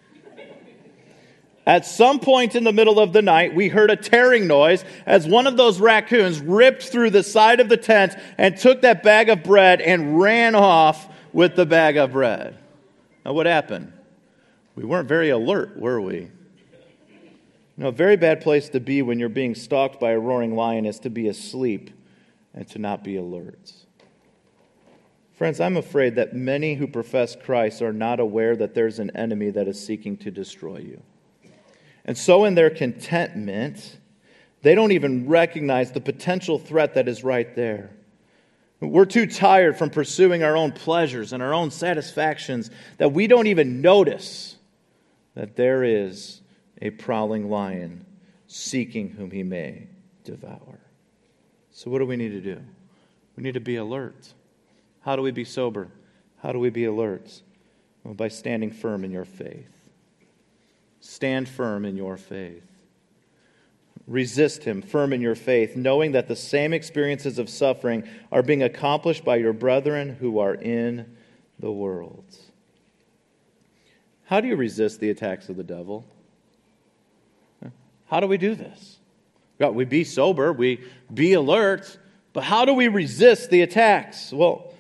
At 1.65 1.87
some 1.87 2.19
point 2.19 2.57
in 2.57 2.65
the 2.65 2.73
middle 2.73 2.99
of 2.99 3.13
the 3.13 3.23
night, 3.23 3.55
we 3.55 3.69
heard 3.69 3.91
a 3.91 3.97
tearing 3.97 4.49
noise 4.49 4.85
as 5.07 5.29
one 5.29 5.47
of 5.47 5.57
those 5.57 5.79
raccoons 5.79 6.41
ripped 6.41 6.83
through 6.83 7.11
the 7.11 7.23
side 7.23 7.61
of 7.61 7.69
the 7.69 7.77
tent 7.77 8.17
and 8.37 8.57
took 8.57 8.83
that 8.83 9.05
bag 9.05 9.29
of 9.29 9.45
bread 9.45 9.81
and 9.81 10.19
ran 10.19 10.57
off 10.57 11.09
with 11.33 11.55
the 11.55 11.67
bag 11.67 11.97
of 11.97 12.13
bread. 12.13 12.59
Now, 13.25 13.33
what 13.33 13.47
happened? 13.47 13.93
We 14.75 14.85
weren't 14.85 15.09
very 15.09 15.31
alert, 15.31 15.79
were 15.79 16.01
we? 16.01 16.31
You 17.77 17.85
know, 17.85 17.89
a 17.89 17.93
very 17.93 18.17
bad 18.17 18.41
place 18.41 18.69
to 18.71 18.81
be 18.81 19.01
when 19.01 19.21
you're 19.21 19.29
being 19.29 19.55
stalked 19.55 20.01
by 20.01 20.11
a 20.11 20.19
roaring 20.19 20.57
lion 20.57 20.85
is 20.85 20.99
to 21.01 21.11
be 21.11 21.29
asleep 21.29 21.91
and 22.53 22.67
to 22.69 22.79
not 22.79 23.05
be 23.05 23.17
alert. 23.17 23.73
Friends, 25.35 25.61
I'm 25.61 25.77
afraid 25.77 26.17
that 26.17 26.35
many 26.35 26.75
who 26.75 26.87
profess 26.87 27.37
Christ 27.37 27.83
are 27.83 27.93
not 27.93 28.21
aware 28.21 28.57
that 28.57 28.75
there's 28.75 28.99
an 28.99 29.11
enemy 29.17 29.51
that 29.51 29.69
is 29.69 29.85
seeking 29.85 30.17
to 30.19 30.31
destroy 30.31 30.79
you. 30.79 31.03
And 32.05 32.19
so, 32.19 32.45
in 32.45 32.55
their 32.55 32.71
contentment, 32.71 33.99
they 34.63 34.75
don't 34.75 34.93
even 34.93 35.29
recognize 35.29 35.93
the 35.93 36.01
potential 36.01 36.59
threat 36.59 36.95
that 36.95 37.09
is 37.09 37.23
right 37.23 37.55
there. 37.55 37.91
We're 38.81 39.05
too 39.05 39.27
tired 39.27 39.79
from 39.79 39.91
pursuing 39.91 40.43
our 40.43 40.57
own 40.57 40.73
pleasures 40.73 41.33
and 41.33 41.41
our 41.43 41.55
own 41.55 41.71
satisfactions 41.71 42.71
that 42.99 43.13
we 43.13 43.29
don't 43.29 43.47
even 43.47 43.81
notice 43.81 44.57
that 45.35 45.55
there 45.55 45.85
is 45.85 46.41
a 46.81 46.91
prowling 46.91 47.49
lion 47.49 48.05
seeking 48.49 49.11
whom 49.11 49.31
he 49.31 49.45
may 49.45 49.87
devour. 50.25 50.81
So, 51.71 51.91
what 51.91 52.01
do 52.01 52.07
we 52.07 52.17
need 52.17 52.31
to 52.31 52.41
do? 52.41 52.61
We 53.37 53.45
need 53.45 53.55
to 53.55 53.61
be 53.61 53.77
alert. 53.77 54.35
How 55.01 55.17
do 55.17 55.23
we 55.23 55.31
be 55.31 55.45
sober? 55.45 55.89
How 56.43 56.53
do 56.53 56.59
we 56.59 56.71
be 56.71 56.85
alert? 56.85 57.43
Well, 58.05 58.15
by 58.15 58.29
standing 58.29 58.73
firm 58.73 59.05
in 59.05 59.11
your 59.11 59.25
faith. 59.25 59.72
Stand 61.03 61.49
firm 61.49 61.85
in 61.85 61.97
your 61.97 62.17
faith. 62.17 62.63
Resist 64.07 64.63
him, 64.63 64.83
firm 64.83 65.13
in 65.13 65.21
your 65.21 65.35
faith, 65.35 65.77
knowing 65.77 66.13
that 66.13 66.29
the 66.29 66.37
same 66.37 66.73
experiences 66.73 67.41
of 67.41 67.51
suffering 67.51 68.09
are 68.31 68.43
being 68.43 68.63
accomplished 68.63 69.25
by 69.25 69.37
your 69.37 69.53
brethren 69.53 70.17
who 70.21 70.39
are 70.39 70.55
in 70.55 71.17
the 71.59 71.73
world. 71.73 72.25
How 74.27 74.41
do 74.41 74.47
you 74.47 74.55
resist 74.55 75.01
the 75.01 75.11
attacks 75.11 75.49
of 75.49 75.57
the 75.57 75.65
devil? 75.65 76.05
How 78.07 78.21
do 78.21 78.29
we 78.29 78.39
do 78.39 78.55
this? 78.55 78.99
God, 79.59 79.75
We 79.75 79.85
be 79.85 80.05
sober, 80.05 80.53
we 80.53 80.85
be 81.13 81.33
alert, 81.33 81.99
but 82.33 82.45
how 82.45 82.65
do 82.65 82.75
we 82.75 82.87
resist 82.89 83.51
the 83.51 83.63
attacks? 83.63 84.33
Well, 84.33 84.73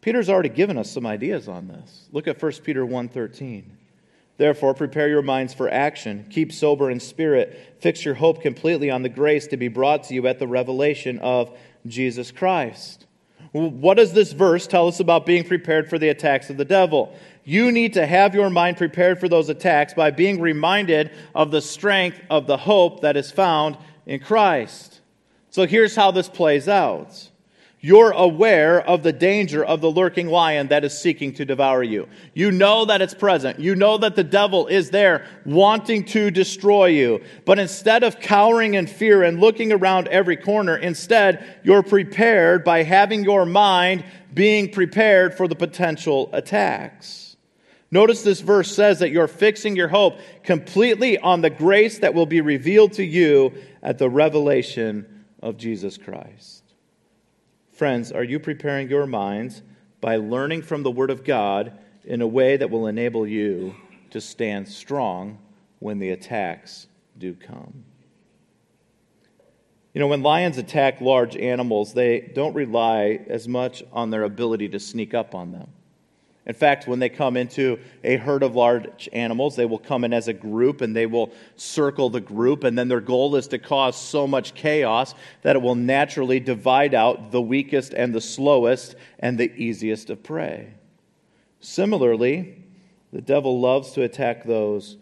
Peter's 0.00 0.30
already 0.30 0.48
given 0.48 0.78
us 0.78 0.90
some 0.90 1.04
ideas 1.06 1.48
on 1.48 1.68
this. 1.68 2.08
Look 2.12 2.28
at 2.28 2.40
1 2.40 2.64
Peter 2.64 2.86
1:13. 2.86 3.64
Therefore, 4.40 4.72
prepare 4.72 5.06
your 5.06 5.20
minds 5.20 5.52
for 5.52 5.68
action. 5.68 6.24
Keep 6.30 6.50
sober 6.50 6.90
in 6.90 6.98
spirit. 6.98 7.76
Fix 7.80 8.06
your 8.06 8.14
hope 8.14 8.40
completely 8.40 8.90
on 8.90 9.02
the 9.02 9.10
grace 9.10 9.46
to 9.48 9.58
be 9.58 9.68
brought 9.68 10.04
to 10.04 10.14
you 10.14 10.26
at 10.26 10.38
the 10.38 10.48
revelation 10.48 11.18
of 11.18 11.54
Jesus 11.86 12.30
Christ. 12.30 13.04
What 13.52 13.98
does 13.98 14.14
this 14.14 14.32
verse 14.32 14.66
tell 14.66 14.88
us 14.88 14.98
about 14.98 15.26
being 15.26 15.44
prepared 15.44 15.90
for 15.90 15.98
the 15.98 16.08
attacks 16.08 16.48
of 16.48 16.56
the 16.56 16.64
devil? 16.64 17.14
You 17.44 17.70
need 17.70 17.92
to 17.92 18.06
have 18.06 18.34
your 18.34 18.48
mind 18.48 18.78
prepared 18.78 19.20
for 19.20 19.28
those 19.28 19.50
attacks 19.50 19.92
by 19.92 20.10
being 20.10 20.40
reminded 20.40 21.10
of 21.34 21.50
the 21.50 21.60
strength 21.60 22.18
of 22.30 22.46
the 22.46 22.56
hope 22.56 23.02
that 23.02 23.18
is 23.18 23.30
found 23.30 23.76
in 24.06 24.20
Christ. 24.20 25.02
So 25.50 25.66
here's 25.66 25.94
how 25.94 26.12
this 26.12 26.30
plays 26.30 26.66
out. 26.66 27.28
You're 27.82 28.10
aware 28.10 28.86
of 28.86 29.02
the 29.02 29.12
danger 29.12 29.64
of 29.64 29.80
the 29.80 29.90
lurking 29.90 30.28
lion 30.28 30.68
that 30.68 30.84
is 30.84 30.98
seeking 30.98 31.32
to 31.34 31.46
devour 31.46 31.82
you. 31.82 32.08
You 32.34 32.50
know 32.50 32.84
that 32.84 33.00
it's 33.00 33.14
present. 33.14 33.58
You 33.58 33.74
know 33.74 33.96
that 33.96 34.16
the 34.16 34.24
devil 34.24 34.66
is 34.66 34.90
there 34.90 35.26
wanting 35.46 36.04
to 36.06 36.30
destroy 36.30 36.86
you. 36.86 37.22
But 37.46 37.58
instead 37.58 38.04
of 38.04 38.20
cowering 38.20 38.74
in 38.74 38.86
fear 38.86 39.22
and 39.22 39.40
looking 39.40 39.72
around 39.72 40.08
every 40.08 40.36
corner, 40.36 40.76
instead, 40.76 41.42
you're 41.62 41.82
prepared 41.82 42.64
by 42.64 42.82
having 42.82 43.24
your 43.24 43.46
mind 43.46 44.04
being 44.34 44.70
prepared 44.70 45.34
for 45.34 45.48
the 45.48 45.56
potential 45.56 46.28
attacks. 46.34 47.34
Notice 47.90 48.22
this 48.22 48.42
verse 48.42 48.70
says 48.70 48.98
that 48.98 49.10
you're 49.10 49.26
fixing 49.26 49.74
your 49.74 49.88
hope 49.88 50.18
completely 50.42 51.18
on 51.18 51.40
the 51.40 51.50
grace 51.50 52.00
that 52.00 52.12
will 52.12 52.26
be 52.26 52.42
revealed 52.42 52.92
to 52.94 53.04
you 53.04 53.54
at 53.82 53.96
the 53.96 54.10
revelation 54.10 55.24
of 55.42 55.56
Jesus 55.56 55.96
Christ. 55.96 56.59
Friends, 57.80 58.12
are 58.12 58.22
you 58.22 58.38
preparing 58.38 58.90
your 58.90 59.06
minds 59.06 59.62
by 60.02 60.16
learning 60.16 60.60
from 60.60 60.82
the 60.82 60.90
Word 60.90 61.08
of 61.08 61.24
God 61.24 61.78
in 62.04 62.20
a 62.20 62.26
way 62.26 62.58
that 62.58 62.68
will 62.68 62.86
enable 62.86 63.26
you 63.26 63.74
to 64.10 64.20
stand 64.20 64.68
strong 64.68 65.38
when 65.78 65.98
the 65.98 66.10
attacks 66.10 66.88
do 67.16 67.32
come? 67.32 67.84
You 69.94 70.00
know, 70.00 70.08
when 70.08 70.22
lions 70.22 70.58
attack 70.58 71.00
large 71.00 71.38
animals, 71.38 71.94
they 71.94 72.20
don't 72.20 72.52
rely 72.52 73.20
as 73.26 73.48
much 73.48 73.82
on 73.94 74.10
their 74.10 74.24
ability 74.24 74.68
to 74.68 74.78
sneak 74.78 75.14
up 75.14 75.34
on 75.34 75.52
them. 75.52 75.70
In 76.50 76.56
fact, 76.56 76.88
when 76.88 76.98
they 76.98 77.08
come 77.08 77.36
into 77.36 77.78
a 78.02 78.16
herd 78.16 78.42
of 78.42 78.56
large 78.56 79.08
animals, 79.12 79.54
they 79.54 79.66
will 79.66 79.78
come 79.78 80.02
in 80.02 80.12
as 80.12 80.26
a 80.26 80.32
group 80.32 80.80
and 80.80 80.96
they 80.96 81.06
will 81.06 81.30
circle 81.54 82.10
the 82.10 82.20
group, 82.20 82.64
and 82.64 82.76
then 82.76 82.88
their 82.88 83.00
goal 83.00 83.36
is 83.36 83.46
to 83.48 83.58
cause 83.60 83.96
so 83.96 84.26
much 84.26 84.54
chaos 84.54 85.14
that 85.42 85.54
it 85.54 85.62
will 85.62 85.76
naturally 85.76 86.40
divide 86.40 86.92
out 86.92 87.30
the 87.30 87.40
weakest 87.40 87.94
and 87.94 88.12
the 88.12 88.20
slowest 88.20 88.96
and 89.20 89.38
the 89.38 89.52
easiest 89.54 90.10
of 90.10 90.24
prey. 90.24 90.74
Similarly, 91.60 92.64
the 93.12 93.22
devil 93.22 93.60
loves 93.60 93.92
to 93.92 94.02
attack 94.02 94.42
those 94.42 94.96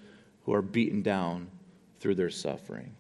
who 0.45 0.53
are 0.53 0.61
beaten 0.61 1.01
down 1.01 1.49
through 1.99 2.17
their 2.17 2.29
suffering. 2.29 2.95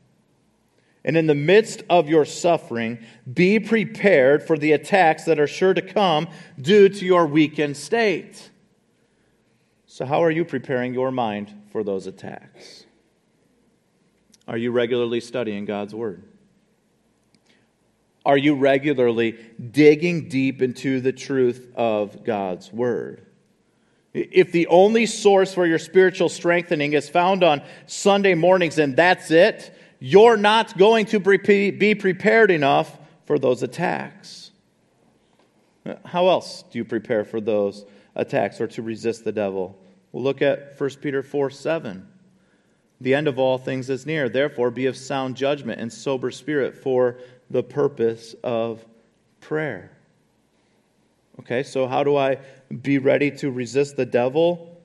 And 1.04 1.16
in 1.16 1.26
the 1.26 1.34
midst 1.34 1.82
of 1.88 2.08
your 2.08 2.24
suffering, 2.24 2.98
be 3.32 3.58
prepared 3.60 4.42
for 4.42 4.58
the 4.58 4.72
attacks 4.72 5.24
that 5.24 5.38
are 5.38 5.46
sure 5.46 5.74
to 5.74 5.82
come 5.82 6.28
due 6.60 6.88
to 6.88 7.04
your 7.04 7.26
weakened 7.26 7.76
state. 7.76 8.50
So, 9.86 10.04
how 10.04 10.22
are 10.22 10.30
you 10.30 10.44
preparing 10.44 10.94
your 10.94 11.10
mind 11.10 11.52
for 11.72 11.82
those 11.82 12.06
attacks? 12.06 12.84
Are 14.46 14.56
you 14.56 14.70
regularly 14.70 15.20
studying 15.20 15.64
God's 15.64 15.94
Word? 15.94 16.24
Are 18.24 18.36
you 18.36 18.54
regularly 18.54 19.38
digging 19.70 20.28
deep 20.28 20.60
into 20.60 21.00
the 21.00 21.12
truth 21.12 21.70
of 21.74 22.24
God's 22.24 22.72
Word? 22.72 23.24
If 24.14 24.52
the 24.52 24.66
only 24.66 25.06
source 25.06 25.54
for 25.54 25.66
your 25.66 25.78
spiritual 25.78 26.28
strengthening 26.28 26.94
is 26.94 27.08
found 27.08 27.44
on 27.44 27.62
Sunday 27.86 28.34
mornings 28.34 28.78
and 28.78 28.96
that's 28.96 29.30
it, 29.30 29.74
you're 29.98 30.36
not 30.36 30.76
going 30.78 31.06
to 31.06 31.20
be 31.20 31.94
prepared 31.94 32.50
enough 32.50 32.96
for 33.24 33.38
those 33.38 33.62
attacks. 33.62 34.50
Uh, 35.84 35.94
how 36.04 36.28
else 36.28 36.64
do 36.70 36.78
you 36.78 36.84
prepare 36.84 37.24
for 37.24 37.40
those 37.40 37.84
attacks 38.14 38.60
or 38.60 38.66
to 38.68 38.82
resist 38.82 39.24
the 39.24 39.32
devil? 39.32 39.76
We'll 40.12 40.22
look 40.22 40.42
at 40.42 40.78
1 40.78 40.90
Peter 41.00 41.22
4 41.22 41.50
7. 41.50 42.08
The 43.00 43.14
end 43.14 43.28
of 43.28 43.38
all 43.38 43.58
things 43.58 43.90
is 43.90 44.06
near. 44.06 44.28
Therefore, 44.28 44.70
be 44.70 44.86
of 44.86 44.96
sound 44.96 45.36
judgment 45.36 45.80
and 45.80 45.92
sober 45.92 46.30
spirit 46.30 46.74
for 46.74 47.18
the 47.50 47.62
purpose 47.62 48.34
of 48.42 48.84
prayer. 49.40 49.92
Okay, 51.40 51.62
so 51.62 51.86
how 51.86 52.02
do 52.02 52.16
I 52.16 52.38
be 52.82 52.98
ready 52.98 53.30
to 53.32 53.50
resist 53.50 53.96
the 53.96 54.06
devil? 54.06 54.77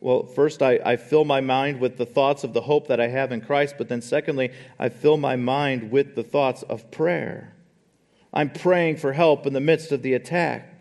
Well, 0.00 0.26
first, 0.26 0.62
I, 0.62 0.78
I 0.84 0.96
fill 0.96 1.24
my 1.24 1.40
mind 1.40 1.80
with 1.80 1.96
the 1.96 2.06
thoughts 2.06 2.44
of 2.44 2.52
the 2.52 2.60
hope 2.60 2.86
that 2.88 3.00
I 3.00 3.08
have 3.08 3.32
in 3.32 3.40
Christ, 3.40 3.74
but 3.78 3.88
then, 3.88 4.00
secondly, 4.00 4.52
I 4.78 4.90
fill 4.90 5.16
my 5.16 5.34
mind 5.36 5.90
with 5.90 6.14
the 6.14 6.22
thoughts 6.22 6.62
of 6.62 6.90
prayer. 6.90 7.54
I'm 8.32 8.50
praying 8.50 8.98
for 8.98 9.12
help 9.12 9.46
in 9.46 9.54
the 9.54 9.60
midst 9.60 9.90
of 9.90 10.02
the 10.02 10.14
attack. 10.14 10.74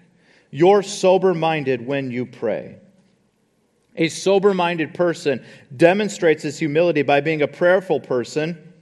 You're 0.51 0.83
sober 0.83 1.33
minded 1.33 1.85
when 1.85 2.11
you 2.11 2.25
pray. 2.25 2.77
A 3.95 4.09
sober 4.09 4.53
minded 4.53 4.93
person 4.93 5.43
demonstrates 5.75 6.43
his 6.43 6.59
humility 6.59 7.01
by 7.01 7.21
being 7.21 7.41
a 7.41 7.47
prayerful 7.47 7.99
person 7.99 8.73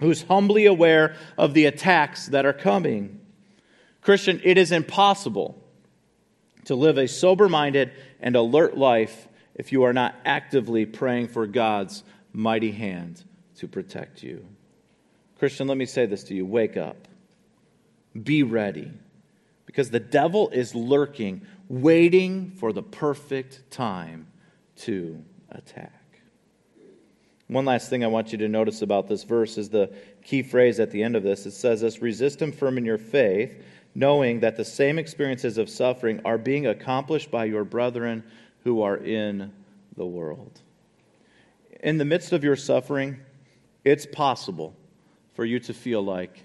who's 0.00 0.22
humbly 0.22 0.64
aware 0.64 1.14
of 1.36 1.52
the 1.52 1.66
attacks 1.66 2.26
that 2.28 2.46
are 2.46 2.54
coming. 2.54 3.20
Christian, 4.00 4.40
it 4.44 4.56
is 4.56 4.72
impossible 4.72 5.62
to 6.64 6.74
live 6.74 6.96
a 6.96 7.06
sober 7.06 7.48
minded 7.48 7.92
and 8.20 8.34
alert 8.34 8.76
life 8.76 9.28
if 9.56 9.72
you 9.72 9.82
are 9.82 9.92
not 9.92 10.14
actively 10.24 10.86
praying 10.86 11.28
for 11.28 11.46
God's 11.46 12.04
mighty 12.32 12.70
hand 12.70 13.24
to 13.56 13.66
protect 13.66 14.22
you. 14.22 14.46
Christian, 15.38 15.66
let 15.66 15.76
me 15.76 15.86
say 15.86 16.06
this 16.06 16.24
to 16.24 16.34
you 16.34 16.46
wake 16.46 16.76
up, 16.76 17.08
be 18.22 18.42
ready, 18.42 18.92
because 19.64 19.90
the 19.90 20.00
devil 20.00 20.50
is 20.50 20.74
lurking, 20.74 21.42
waiting 21.68 22.50
for 22.50 22.72
the 22.72 22.82
perfect 22.82 23.70
time 23.70 24.28
to 24.76 25.22
attack. 25.50 25.92
One 27.48 27.64
last 27.64 27.88
thing 27.88 28.04
I 28.04 28.08
want 28.08 28.32
you 28.32 28.38
to 28.38 28.48
notice 28.48 28.82
about 28.82 29.08
this 29.08 29.22
verse 29.22 29.56
is 29.56 29.68
the 29.68 29.90
key 30.22 30.42
phrase 30.42 30.80
at 30.80 30.90
the 30.90 31.02
end 31.02 31.16
of 31.16 31.22
this. 31.22 31.46
It 31.46 31.52
says 31.52 31.80
this 31.80 32.02
resist 32.02 32.42
him 32.42 32.52
firm 32.52 32.76
in 32.76 32.84
your 32.84 32.98
faith, 32.98 33.62
knowing 33.94 34.40
that 34.40 34.56
the 34.56 34.64
same 34.64 34.98
experiences 34.98 35.56
of 35.56 35.70
suffering 35.70 36.20
are 36.24 36.38
being 36.38 36.66
accomplished 36.66 37.30
by 37.30 37.44
your 37.44 37.64
brethren 37.64 38.24
who 38.66 38.82
are 38.82 38.96
in 38.96 39.52
the 39.96 40.04
world. 40.04 40.60
In 41.84 41.98
the 41.98 42.04
midst 42.04 42.32
of 42.32 42.42
your 42.42 42.56
suffering, 42.56 43.20
it's 43.84 44.06
possible 44.06 44.74
for 45.34 45.44
you 45.44 45.60
to 45.60 45.72
feel 45.72 46.02
like 46.02 46.42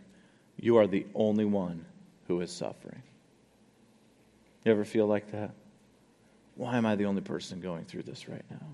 you 0.55 0.77
are 0.77 0.85
the 0.85 1.07
only 1.15 1.45
one 1.45 1.83
who 2.27 2.39
is 2.41 2.51
suffering. 2.51 3.01
You 4.63 4.71
ever 4.71 4.85
feel 4.85 5.07
like 5.07 5.31
that? 5.31 5.49
Why 6.53 6.77
am 6.77 6.85
I 6.85 6.95
the 6.95 7.05
only 7.05 7.23
person 7.23 7.59
going 7.59 7.85
through 7.85 8.03
this 8.03 8.29
right 8.29 8.45
now? 8.51 8.67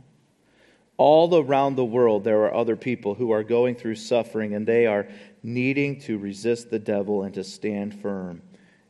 All 0.98 1.34
around 1.34 1.78
the 1.78 1.86
world, 1.86 2.26
there 2.26 2.42
are 2.42 2.54
other 2.54 2.76
people 2.76 3.14
who 3.14 3.32
are 3.32 3.44
going 3.44 3.76
through 3.76 3.96
suffering, 3.96 4.56
and 4.56 4.68
they 4.68 4.88
are 4.88 5.08
needing 5.42 6.02
to 6.02 6.18
resist 6.18 6.70
the 6.70 6.80
devil 6.80 7.24
and 7.24 7.34
to 7.36 7.46
stand 7.46 8.02
firm 8.02 8.42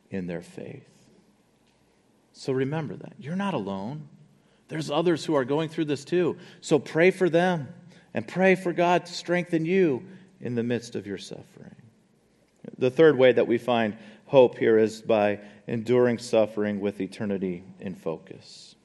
in 0.09 0.25
their 0.25 0.41
faith. 0.41 0.89
So 2.33 2.53
remember 2.53 2.95
that. 2.95 3.13
You're 3.19 3.35
not 3.35 3.53
alone. 3.53 4.07
There's 4.67 4.91
others 4.91 5.23
who 5.23 5.35
are 5.35 5.45
going 5.45 5.69
through 5.69 5.85
this 5.85 6.03
too. 6.03 6.37
So 6.61 6.79
pray 6.79 7.11
for 7.11 7.29
them 7.29 7.69
and 8.13 8.27
pray 8.27 8.55
for 8.55 8.73
God 8.73 9.05
to 9.05 9.13
strengthen 9.13 9.65
you 9.65 10.03
in 10.41 10.55
the 10.55 10.63
midst 10.63 10.95
of 10.95 11.07
your 11.07 11.17
suffering. 11.17 11.75
The 12.77 12.91
third 12.91 13.17
way 13.17 13.31
that 13.31 13.47
we 13.47 13.57
find 13.57 13.97
hope 14.25 14.57
here 14.57 14.77
is 14.77 15.01
by 15.01 15.39
enduring 15.67 16.17
suffering 16.17 16.79
with 16.79 16.99
eternity 16.99 17.63
in 17.79 17.95
focus. 17.95 18.75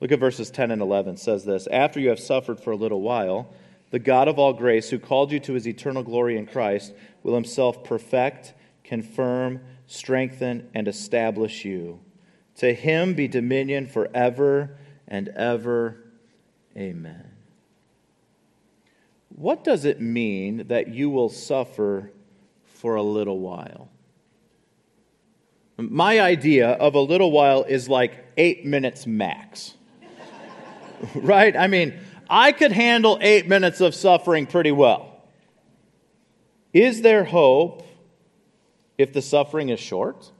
Look 0.00 0.12
at 0.12 0.20
verses 0.20 0.50
10 0.50 0.70
and 0.70 0.82
11. 0.82 1.14
It 1.14 1.18
says 1.18 1.44
this 1.44 1.66
After 1.68 2.00
you 2.00 2.08
have 2.08 2.20
suffered 2.20 2.60
for 2.60 2.72
a 2.72 2.76
little 2.76 3.00
while, 3.00 3.52
the 3.90 3.98
God 3.98 4.26
of 4.26 4.38
all 4.38 4.52
grace, 4.52 4.90
who 4.90 4.98
called 4.98 5.30
you 5.30 5.38
to 5.40 5.52
his 5.52 5.68
eternal 5.68 6.02
glory 6.02 6.36
in 6.36 6.46
Christ, 6.46 6.92
will 7.22 7.34
himself 7.34 7.84
perfect, 7.84 8.54
confirm, 8.82 9.60
strengthen, 9.86 10.68
and 10.74 10.88
establish 10.88 11.64
you. 11.64 12.00
To 12.56 12.72
him 12.74 13.14
be 13.14 13.28
dominion 13.28 13.86
forever 13.86 14.76
and 15.14 15.28
ever. 15.28 15.96
Amen. 16.76 17.30
What 19.28 19.62
does 19.62 19.84
it 19.84 20.00
mean 20.00 20.66
that 20.66 20.88
you 20.88 21.08
will 21.08 21.28
suffer 21.28 22.10
for 22.64 22.96
a 22.96 23.02
little 23.02 23.38
while? 23.38 23.90
My 25.76 26.18
idea 26.20 26.70
of 26.70 26.96
a 26.96 27.00
little 27.00 27.30
while 27.30 27.62
is 27.62 27.88
like 27.88 28.26
eight 28.36 28.66
minutes 28.66 29.06
max. 29.06 29.74
right? 31.14 31.56
I 31.56 31.68
mean, 31.68 31.94
I 32.28 32.50
could 32.50 32.72
handle 32.72 33.16
eight 33.20 33.46
minutes 33.46 33.80
of 33.80 33.94
suffering 33.94 34.46
pretty 34.46 34.72
well. 34.72 35.22
Is 36.72 37.02
there 37.02 37.22
hope 37.22 37.86
if 38.98 39.12
the 39.12 39.22
suffering 39.22 39.68
is 39.68 39.78
short? 39.78 40.32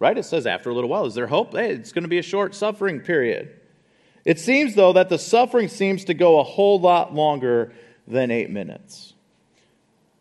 Right? 0.00 0.18
It 0.18 0.24
says 0.24 0.44
after 0.44 0.70
a 0.70 0.74
little 0.74 0.90
while. 0.90 1.06
Is 1.06 1.14
there 1.14 1.28
hope? 1.28 1.52
Hey, 1.52 1.70
it's 1.70 1.92
going 1.92 2.02
to 2.02 2.08
be 2.08 2.18
a 2.18 2.22
short 2.22 2.56
suffering 2.56 2.98
period. 2.98 3.57
It 4.28 4.38
seems, 4.38 4.74
though, 4.74 4.92
that 4.92 5.08
the 5.08 5.18
suffering 5.18 5.68
seems 5.68 6.04
to 6.04 6.12
go 6.12 6.38
a 6.38 6.42
whole 6.42 6.78
lot 6.78 7.14
longer 7.14 7.72
than 8.06 8.30
eight 8.30 8.50
minutes. 8.50 9.14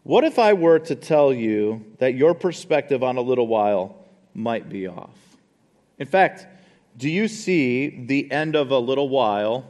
What 0.03 0.23
if 0.23 0.39
I 0.39 0.53
were 0.53 0.79
to 0.79 0.95
tell 0.95 1.33
you 1.33 1.83
that 1.97 2.13
your 2.13 2.33
perspective 2.33 3.03
on 3.03 3.17
a 3.17 3.21
little 3.21 3.47
while 3.47 3.97
might 4.33 4.69
be 4.69 4.87
off? 4.87 5.17
In 5.99 6.07
fact, 6.07 6.47
do 6.95 7.09
you 7.09 7.27
see 7.27 8.05
the 8.05 8.31
end 8.31 8.55
of 8.55 8.71
a 8.71 8.79
little 8.79 9.09
while 9.09 9.69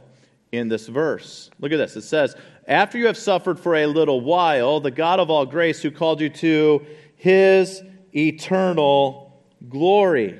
in 0.52 0.68
this 0.68 0.86
verse? 0.86 1.50
Look 1.58 1.72
at 1.72 1.78
this. 1.78 1.96
It 1.96 2.02
says, 2.02 2.36
After 2.68 2.96
you 2.96 3.06
have 3.06 3.18
suffered 3.18 3.58
for 3.58 3.74
a 3.74 3.86
little 3.86 4.20
while, 4.20 4.78
the 4.78 4.92
God 4.92 5.18
of 5.18 5.30
all 5.30 5.46
grace 5.46 5.82
who 5.82 5.90
called 5.90 6.20
you 6.20 6.28
to 6.28 6.86
his 7.16 7.82
eternal 8.14 9.42
glory. 9.68 10.38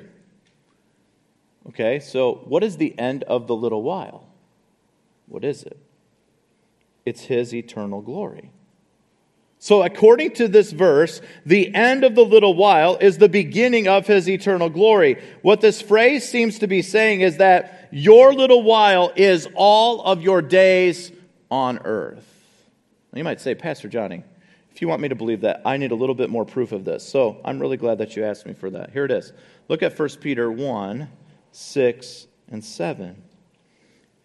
Okay, 1.67 1.99
so 1.99 2.35
what 2.45 2.63
is 2.63 2.77
the 2.77 2.97
end 2.97 3.23
of 3.23 3.47
the 3.47 3.55
little 3.55 3.83
while? 3.83 4.27
What 5.27 5.43
is 5.43 5.63
it? 5.63 5.77
It's 7.05 7.21
his 7.21 7.53
eternal 7.53 8.01
glory. 8.01 8.51
So, 9.61 9.83
according 9.83 10.31
to 10.35 10.47
this 10.47 10.71
verse, 10.71 11.21
the 11.45 11.75
end 11.75 12.05
of 12.05 12.15
the 12.15 12.23
little 12.23 12.53
while 12.53 12.95
is 12.95 13.17
the 13.17 13.27
beginning 13.27 13.89
of 13.89 14.07
his 14.07 14.29
eternal 14.29 14.69
glory. 14.69 15.21
What 15.41 15.59
this 15.59 15.81
phrase 15.81 16.27
seems 16.27 16.59
to 16.59 16.67
be 16.67 16.81
saying 16.81 17.21
is 17.21 17.37
that 17.37 17.89
your 17.91 18.33
little 18.33 18.63
while 18.63 19.11
is 19.17 19.49
all 19.55 20.01
of 20.01 20.21
your 20.21 20.41
days 20.41 21.11
on 21.51 21.79
earth. 21.79 22.25
You 23.13 23.25
might 23.25 23.41
say, 23.41 23.53
Pastor 23.53 23.89
Johnny, 23.89 24.23
if 24.71 24.81
you 24.81 24.87
want 24.87 25.01
me 25.01 25.09
to 25.09 25.15
believe 25.15 25.41
that, 25.41 25.61
I 25.65 25.75
need 25.75 25.91
a 25.91 25.95
little 25.95 26.15
bit 26.15 26.29
more 26.29 26.45
proof 26.45 26.71
of 26.71 26.85
this. 26.85 27.03
So 27.03 27.41
I'm 27.43 27.59
really 27.59 27.75
glad 27.75 27.97
that 27.97 28.15
you 28.15 28.23
asked 28.23 28.45
me 28.45 28.53
for 28.53 28.69
that. 28.69 28.91
Here 28.91 29.03
it 29.03 29.11
is. 29.11 29.33
Look 29.67 29.83
at 29.83 29.97
1 29.97 30.09
Peter 30.21 30.49
1 30.49 31.09
6 31.51 32.27
and 32.51 32.63
7. 32.63 33.21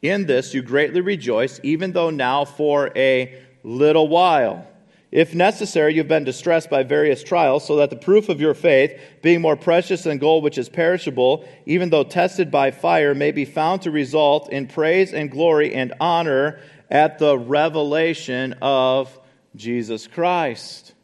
In 0.03 0.27
this 0.27 0.53
you 0.53 0.63
greatly 0.63 1.01
rejoice, 1.01 1.59
even 1.63 1.93
though 1.93 2.11
now 2.11 2.45
for 2.45 2.91
a 2.95 3.43
little 3.63 4.09
while. 4.09 4.67
If 5.11 5.33
necessary, 5.33 5.95
you've 5.95 6.09
been 6.09 6.25
distressed 6.25 6.69
by 6.69 6.83
various 6.83 7.23
trials, 7.23 7.65
so 7.65 7.77
that 7.77 7.89
the 7.89 7.97
proof 7.97 8.29
of 8.29 8.41
your 8.41 8.53
faith, 8.53 9.01
being 9.23 9.41
more 9.41 9.57
precious 9.57 10.03
than 10.03 10.19
gold 10.19 10.43
which 10.43 10.59
is 10.59 10.69
perishable, 10.69 11.49
even 11.67 11.91
though 11.91 12.03
tested 12.03 12.51
by 12.51 12.73
fire, 12.73 13.15
may 13.15 13.31
be 13.31 13.45
found 13.45 13.83
to 13.83 13.93
result 13.93 14.51
in 14.51 14.67
praise 14.67 15.15
and 15.15 15.31
glory 15.31 15.73
and 15.73 15.95
honor 16.01 16.59
at 16.91 17.21
the 17.21 17.39
revelation 17.39 18.57
of 18.61 19.17
Jesus 19.55 20.09
Christ. 20.09 20.95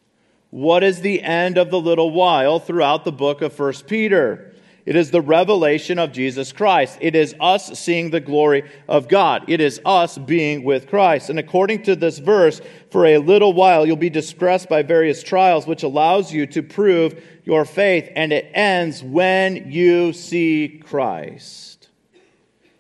What 0.50 0.83
is 0.83 1.00
the 1.00 1.22
end 1.22 1.56
of 1.56 1.70
the 1.70 1.80
little 1.80 2.11
while 2.11 2.59
throughout 2.59 3.04
the 3.04 3.12
book 3.12 3.42
of 3.42 3.56
1 3.56 3.72
Peter? 3.87 4.50
It 4.87 4.97
is 4.97 5.11
the 5.11 5.21
revelation 5.21 5.99
of 5.99 6.12
Jesus 6.12 6.53
Christ. 6.53 6.99
It 7.01 7.14
is 7.14 7.35
us 7.38 7.79
seeing 7.79 8.11
the 8.11 8.21
glory 8.21 8.71
of 8.88 9.09
God. 9.09 9.45
It 9.49 9.61
is 9.61 9.81
us 9.85 10.16
being 10.16 10.64
with 10.64 10.88
Christ. 10.88 11.29
And 11.31 11.38
according 11.38 11.83
to 11.83 11.95
this 11.95 12.19
verse, 12.19 12.61
for 12.90 13.07
a 13.07 13.19
little 13.19 13.53
while 13.53 13.87
you'll 13.87 13.97
be 13.97 14.11
distressed 14.11 14.69
by 14.69 14.83
various 14.83 15.23
trials, 15.23 15.66
which 15.66 15.83
allows 15.83 16.33
you 16.33 16.47
to 16.49 16.62
prove 16.62 17.23
your 17.45 17.64
faith, 17.64 18.09
and 18.16 18.33
it 18.33 18.51
ends 18.55 19.03
when 19.03 19.71
you 19.71 20.12
see 20.12 20.81
Christ. 20.85 21.88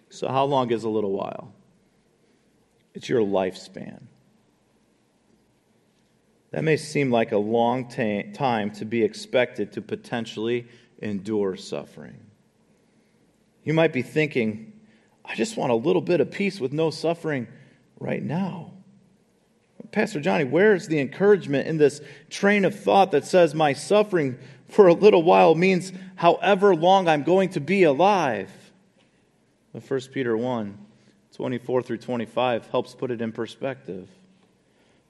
So, 0.08 0.28
how 0.28 0.44
long 0.44 0.70
is 0.70 0.84
a 0.84 0.88
little 0.88 1.12
while? 1.12 1.52
It's 2.94 3.08
your 3.08 3.20
lifespan. 3.20 4.02
That 6.50 6.64
may 6.64 6.76
seem 6.76 7.10
like 7.10 7.32
a 7.32 7.38
long 7.38 7.88
ta- 7.88 8.32
time 8.34 8.72
to 8.72 8.84
be 8.84 9.02
expected 9.04 9.72
to 9.72 9.82
potentially 9.82 10.66
endure 11.00 11.56
suffering. 11.56 12.18
You 13.64 13.74
might 13.74 13.92
be 13.92 14.02
thinking, 14.02 14.72
I 15.24 15.34
just 15.34 15.56
want 15.56 15.72
a 15.72 15.76
little 15.76 16.02
bit 16.02 16.20
of 16.20 16.30
peace 16.30 16.60
with 16.60 16.72
no 16.72 16.90
suffering 16.90 17.48
right 17.98 18.22
now. 18.22 18.72
Pastor 19.92 20.20
Johnny, 20.20 20.44
where's 20.44 20.86
the 20.86 21.00
encouragement 21.00 21.66
in 21.66 21.76
this 21.76 22.00
train 22.28 22.64
of 22.64 22.78
thought 22.78 23.10
that 23.10 23.24
says 23.24 23.54
my 23.54 23.72
suffering 23.72 24.38
for 24.68 24.86
a 24.86 24.94
little 24.94 25.22
while 25.22 25.54
means 25.54 25.92
however 26.14 26.74
long 26.76 27.08
I'm 27.08 27.24
going 27.24 27.50
to 27.50 27.60
be 27.60 27.82
alive? 27.82 28.50
1 29.72 30.00
Peter 30.12 30.36
1 30.36 30.78
24 31.34 31.82
through 31.82 31.96
25 31.96 32.66
helps 32.66 32.94
put 32.94 33.10
it 33.10 33.22
in 33.22 33.32
perspective. 33.32 34.08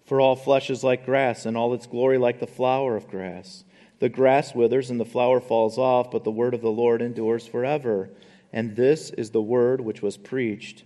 For 0.04 0.20
all 0.20 0.36
flesh 0.36 0.70
is 0.70 0.84
like 0.84 1.04
grass, 1.04 1.44
and 1.44 1.56
all 1.56 1.74
its 1.74 1.86
glory 1.86 2.18
like 2.18 2.40
the 2.40 2.46
flower 2.46 2.96
of 2.96 3.08
grass. 3.08 3.64
The 4.00 4.08
grass 4.08 4.54
withers 4.54 4.90
and 4.90 4.98
the 4.98 5.04
flower 5.04 5.40
falls 5.40 5.78
off, 5.78 6.10
but 6.10 6.24
the 6.24 6.30
word 6.30 6.54
of 6.54 6.62
the 6.62 6.70
Lord 6.70 7.00
endures 7.02 7.46
forever. 7.46 8.10
And 8.52 8.74
this 8.74 9.10
is 9.10 9.30
the 9.30 9.42
word 9.42 9.80
which 9.80 10.02
was 10.02 10.16
preached 10.16 10.84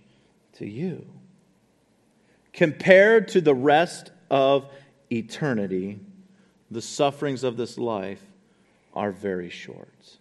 to 0.53 0.67
you. 0.67 1.07
Compared 2.53 3.27
to 3.29 3.41
the 3.41 3.55
rest 3.55 4.11
of 4.29 4.69
eternity, 5.11 5.99
the 6.69 6.81
sufferings 6.81 7.43
of 7.43 7.57
this 7.57 7.77
life 7.77 8.21
are 8.93 9.11
very 9.11 9.49
short. 9.49 10.17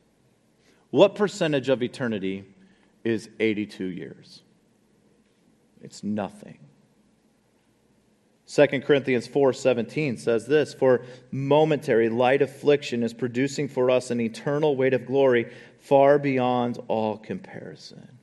What 0.91 1.17
percentage 1.17 1.69
of 1.69 1.83
eternity 1.83 2.45
is 3.03 3.29
82 3.41 3.85
years? 3.87 4.43
It's 5.83 6.03
nothing. 6.03 6.59
2 8.55 8.83
Corinthians 8.83 9.27
4:17 9.27 10.17
says 10.17 10.47
this, 10.47 10.73
"For 10.73 11.03
momentary 11.33 12.09
light 12.09 12.41
affliction 12.41 13.03
is 13.03 13.13
producing 13.13 13.67
for 13.67 13.91
us 13.91 14.13
an 14.13 14.21
eternal 14.21 14.77
weight 14.77 14.95
of 14.95 15.07
glory 15.07 15.49
far 15.81 16.21
beyond 16.21 16.79
all 16.87 17.19
comparison." 17.19 18.17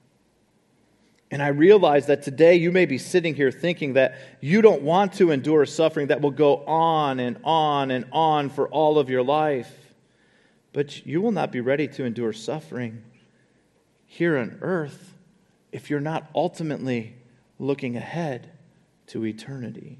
And 1.31 1.43
I 1.43 1.49
realize 1.49 2.05
that 2.05 2.21
today 2.21 2.55
you 2.55 2.71
may 2.71 2.85
be 2.85 2.97
sitting 2.97 3.35
here 3.35 3.51
thinking 3.51 3.91
that 3.93 4.15
you 4.39 4.61
don't 4.61 4.83
want 4.83 5.11
to 5.15 5.31
endure 5.31 5.65
suffering 5.65 6.07
that 6.07 6.21
will 6.21 6.31
go 6.31 6.63
on 6.65 7.19
and 7.19 7.37
on 7.43 7.91
and 7.91 8.05
on 8.13 8.47
for 8.47 8.69
all 8.69 8.97
of 8.97 9.09
your 9.09 9.23
life. 9.23 9.93
But 10.71 11.05
you 11.05 11.19
will 11.19 11.33
not 11.33 11.51
be 11.51 11.59
ready 11.59 11.89
to 11.89 12.05
endure 12.05 12.31
suffering 12.31 13.03
here 14.05 14.37
on 14.37 14.59
earth 14.61 15.13
if 15.73 15.89
you're 15.89 15.99
not 15.99 16.29
ultimately 16.33 17.15
looking 17.59 17.97
ahead 17.97 18.51
to 19.07 19.25
eternity. 19.25 19.99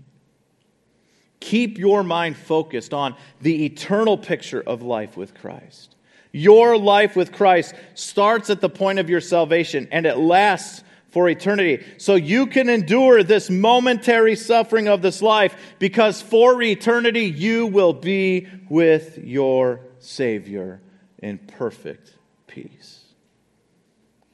Keep 1.42 1.78
your 1.78 2.04
mind 2.04 2.38
focused 2.38 2.94
on 2.94 3.16
the 3.42 3.66
eternal 3.66 4.18
picture 4.18 4.62
of 4.62 4.82
life 4.84 5.18
with 5.18 5.34
Christ. 5.34 5.96
Your 6.32 6.78
life 6.78 7.16
with 7.16 7.34
Christ 7.34 7.74
starts 7.94 8.50
at 8.50 8.62
the 8.62 8.70
point 8.70 9.00
of 9.00 9.10
your 9.10 9.20
salvation 9.20 9.90
and 9.92 10.06
it 10.06 10.18
lasts 10.18 10.84
for 11.10 11.28
eternity. 11.28 11.84
So 11.98 12.16
you 12.16 12.48
can 12.48 12.70
endure 12.70 13.24
this 13.24 13.50
momentary 13.50 14.36
suffering 14.36 14.88
of 14.88 15.02
this 15.02 15.22
life 15.22 15.58
because 15.78 16.22
for 16.22 16.62
eternity 16.62 17.26
you 17.26 17.68
will 17.68 17.92
be 17.92 18.48
with 18.70 19.18
your 19.18 19.82
Savior 20.00 20.80
in 21.20 21.38
perfect 21.38 22.14
peace. 22.48 23.00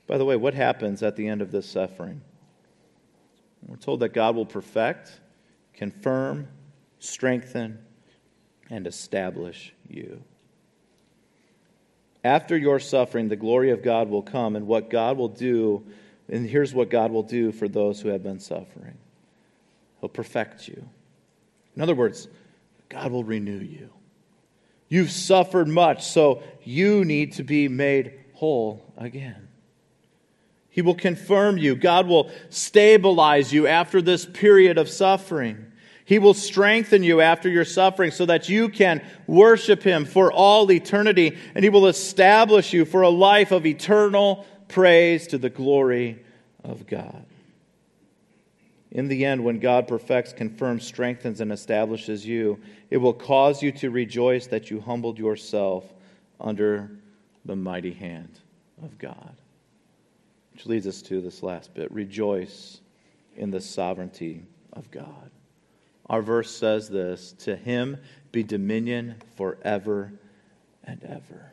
By 0.06 0.18
the 0.18 0.26
way, 0.26 0.36
what 0.36 0.54
happens 0.54 1.02
at 1.02 1.16
the 1.16 1.28
end 1.28 1.42
of 1.42 1.52
this 1.52 1.68
suffering? 1.68 2.22
We're 3.66 3.78
told 3.78 4.02
that 4.02 4.14
God 4.14 4.36
will 4.36 4.46
perfect, 4.46 5.20
confirm, 5.74 6.48
strengthen, 7.00 7.80
and 8.70 8.86
establish 8.88 9.74
you. 9.88 10.22
After 12.24 12.58
your 12.58 12.80
suffering, 12.80 13.30
the 13.30 13.36
glory 13.36 13.72
of 13.72 13.84
God 13.84 14.10
will 14.10 14.22
come, 14.22 14.56
and 14.56 14.68
what 14.68 14.90
God 14.90 15.18
will 15.18 15.30
do, 15.30 15.86
and 16.28 16.48
here's 16.48 16.74
what 16.74 16.90
God 16.90 17.12
will 17.12 17.24
do 17.24 17.52
for 17.52 17.68
those 17.68 18.02
who 18.02 18.10
have 18.10 18.24
been 18.24 18.40
suffering 18.40 18.98
He'll 20.00 20.10
perfect 20.10 20.68
you. 20.68 20.88
In 21.76 21.82
other 21.82 21.96
words, 21.96 22.28
God 22.90 23.12
will 23.12 23.24
renew 23.24 23.60
you. 23.60 23.90
You've 24.90 25.12
suffered 25.12 25.68
much, 25.68 26.06
so 26.06 26.44
you 26.64 27.04
need 27.04 27.34
to 27.34 27.44
be 27.44 27.68
made 27.68 28.14
whole 28.34 28.94
again. 28.98 29.48
He 30.70 30.82
will 30.82 30.96
confirm 30.96 31.58
you. 31.58 31.76
God 31.76 32.08
will 32.08 32.30
stabilize 32.50 33.52
you 33.52 33.68
after 33.68 34.02
this 34.02 34.26
period 34.26 34.78
of 34.78 34.88
suffering. 34.88 35.67
He 36.08 36.20
will 36.20 36.34
strengthen 36.34 37.04
you 37.04 37.20
after 37.20 37.50
your 37.50 37.66
suffering 37.66 38.12
so 38.12 38.26
that 38.28 38.48
you 38.48 38.70
can 38.70 39.06
worship 39.28 39.84
Him 39.84 40.06
for 40.06 40.32
all 40.32 40.72
eternity, 40.72 41.38
and 41.54 41.66
He 41.66 41.70
will 41.70 41.88
establish 41.88 42.72
you 42.72 42.86
for 42.86 43.02
a 43.02 43.10
life 43.10 43.52
of 43.52 43.66
eternal 43.66 44.46
praise 44.70 45.28
to 45.28 45.38
the 45.38 45.50
glory 45.50 46.24
of 46.64 46.88
God. 46.88 47.26
In 48.90 49.10
the 49.10 49.26
end, 49.26 49.44
when 49.44 49.60
God 49.60 49.86
perfects, 49.90 50.32
confirms, 50.32 50.88
strengthens, 50.88 51.42
and 51.42 51.52
establishes 51.52 52.26
you, 52.26 52.58
it 52.90 52.98
will 52.98 53.12
cause 53.12 53.62
you 53.62 53.74
to 53.74 53.90
rejoice 53.90 54.48
that 54.48 54.72
you 54.72 54.80
humbled 54.80 55.20
yourself 55.20 55.84
under 56.40 56.90
the 57.44 57.58
mighty 57.58 57.92
hand 57.92 58.40
of 58.82 58.98
God. 58.98 59.36
Which 60.54 60.68
leads 60.68 60.88
us 60.88 61.02
to 61.02 61.20
this 61.20 61.44
last 61.44 61.74
bit 61.74 61.92
rejoice 61.92 62.80
in 63.36 63.52
the 63.52 63.60
sovereignty 63.60 64.46
of 64.72 64.90
God. 64.90 65.32
Our 66.10 66.22
verse 66.22 66.52
says 66.52 66.90
this 66.90 67.34
To 67.40 67.56
him 67.56 67.98
be 68.32 68.44
dominion 68.44 69.16
forever 69.36 70.14
and 70.84 71.04
ever. 71.04 71.52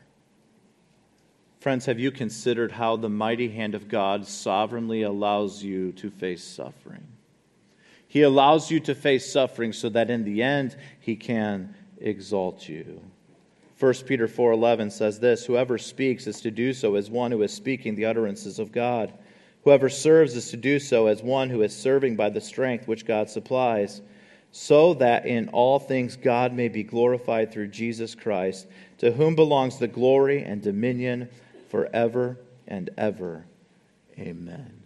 Friends, 1.59 1.87
have 1.87 1.99
you 1.99 2.11
considered 2.11 2.71
how 2.71 2.95
the 2.95 3.09
mighty 3.09 3.49
hand 3.49 3.73
of 3.73 3.87
God 3.87 4.27
sovereignly 4.27 5.01
allows 5.01 5.63
you 5.63 5.91
to 5.93 6.11
face 6.11 6.43
suffering? 6.43 7.07
He 8.07 8.21
allows 8.21 8.69
you 8.69 8.79
to 8.81 8.95
face 8.95 9.29
suffering 9.29 9.73
so 9.73 9.89
that 9.89 10.09
in 10.09 10.23
the 10.23 10.43
end 10.43 10.77
he 10.99 11.15
can 11.15 11.73
exalt 11.99 12.69
you. 12.69 13.01
1 13.79 13.93
Peter 14.05 14.27
4:11 14.27 14.91
says 14.91 15.19
this, 15.19 15.45
whoever 15.45 15.77
speaks 15.77 16.27
is 16.27 16.39
to 16.41 16.51
do 16.51 16.71
so 16.71 16.95
as 16.95 17.09
one 17.09 17.31
who 17.31 17.41
is 17.41 17.51
speaking 17.51 17.95
the 17.95 18.05
utterances 18.05 18.57
of 18.59 18.71
God. 18.71 19.11
Whoever 19.63 19.89
serves 19.89 20.35
is 20.35 20.49
to 20.51 20.57
do 20.57 20.79
so 20.79 21.07
as 21.07 21.23
one 21.23 21.49
who 21.49 21.61
is 21.63 21.75
serving 21.75 22.15
by 22.15 22.29
the 22.29 22.39
strength 22.39 22.87
which 22.87 23.05
God 23.05 23.29
supplies, 23.29 24.01
so 24.57 24.93
that 24.93 25.25
in 25.25 25.49
all 25.49 25.79
things 25.79 26.15
God 26.15 26.53
may 26.53 26.69
be 26.69 26.81
glorified 26.81 27.51
through 27.51 27.67
Jesus 27.67 28.15
Christ, 28.15 28.65
to 28.99 29.11
whom 29.11 29.35
belongs 29.35 29.79
the 29.79 29.87
glory 29.89 30.43
and 30.43 30.61
dominion 30.61 31.27
forever 31.67 32.37
and 32.65 32.89
ever. 32.97 33.45
Amen. 34.17 34.81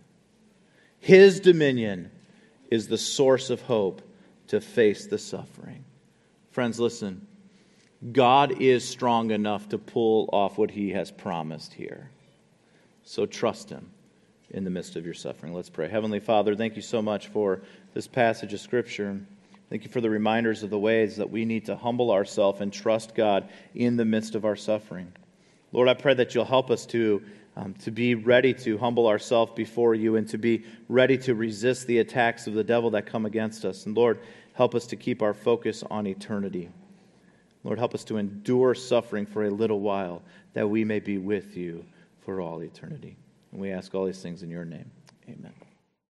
His 0.98 1.40
dominion 1.40 2.10
is 2.72 2.88
the 2.88 2.98
source 2.98 3.52
of 3.52 3.62
hope 3.62 4.02
to 4.48 4.60
face 4.60 5.06
the 5.06 5.20
suffering. 5.20 5.86
Friends, 6.50 6.80
listen. 6.80 7.28
God 8.12 8.60
is 8.60 8.84
strong 8.84 9.30
enough 9.30 9.70
to 9.70 9.78
pull 9.78 10.32
off 10.34 10.58
what 10.58 10.72
he 10.72 10.90
has 10.94 11.12
promised 11.12 11.74
here. 11.74 12.10
So 13.04 13.28
trust 13.28 13.70
him 13.70 13.92
in 14.50 14.64
the 14.64 14.72
midst 14.72 14.96
of 14.96 15.06
your 15.06 15.14
suffering. 15.14 15.54
Let's 15.54 15.70
pray. 15.70 15.90
Heavenly 15.90 16.22
Father, 16.22 16.56
thank 16.56 16.76
you 16.76 16.82
so 16.82 17.04
much 17.04 17.28
for 17.28 17.62
this 17.94 18.08
passage 18.08 18.52
of 18.52 18.62
Scripture. 18.62 19.20
Thank 19.70 19.84
you 19.84 19.90
for 19.90 20.02
the 20.02 20.10
reminders 20.10 20.64
of 20.64 20.70
the 20.70 20.80
ways 20.80 21.18
that 21.18 21.30
we 21.30 21.46
need 21.46 21.66
to 21.66 21.76
humble 21.76 22.12
ourselves 22.12 22.62
and 22.62 22.74
trust 22.74 23.14
God 23.14 23.48
in 23.76 23.98
the 23.98 24.06
midst 24.06 24.34
of 24.34 24.46
our 24.46 24.56
suffering. 24.56 25.14
Lord, 25.72 25.88
I 25.88 25.94
pray 25.94 26.16
that 26.16 26.34
you'll 26.34 26.46
help 26.46 26.72
us 26.72 26.86
to 26.88 27.22
um, 27.56 27.74
to 27.76 27.92
be 27.92 28.16
ready 28.16 28.54
to 28.54 28.78
humble 28.78 29.08
ourselves 29.08 29.52
before 29.54 29.94
you 29.94 30.16
and 30.16 30.28
to 30.30 30.38
be 30.38 30.64
ready 30.88 31.18
to 31.18 31.36
resist 31.36 31.88
the 31.88 31.98
attacks 31.98 32.48
of 32.48 32.54
the 32.54 32.64
devil 32.64 32.92
that 32.92 33.06
come 33.06 33.26
against 33.26 33.66
us. 33.66 33.86
And 33.86 33.98
Lord, 33.98 34.20
help 34.54 34.76
us 34.76 34.88
to 34.88 34.96
keep 34.96 35.22
our 35.22 35.34
focus 35.34 35.84
on 35.90 36.08
eternity. 36.08 36.70
Lord, 37.66 37.78
help 37.78 37.94
us 37.94 38.06
to 38.06 38.18
endure 38.18 38.74
suffering 38.76 39.26
for 39.26 39.46
a 39.46 39.50
little 39.50 39.82
while 39.82 40.22
that 40.54 40.70
we 40.70 40.86
may 40.86 41.00
be 41.00 41.18
with 41.18 41.58
you 41.58 41.84
for 42.22 42.40
all 42.40 42.64
eternity. 42.64 43.18
And 43.52 43.60
we 43.60 43.72
ask 43.72 43.94
all 43.94 44.06
these 44.06 44.22
things 44.22 44.42
in 44.42 44.50
your 44.50 44.66
name. 44.66 44.90
Amen. 45.28 45.59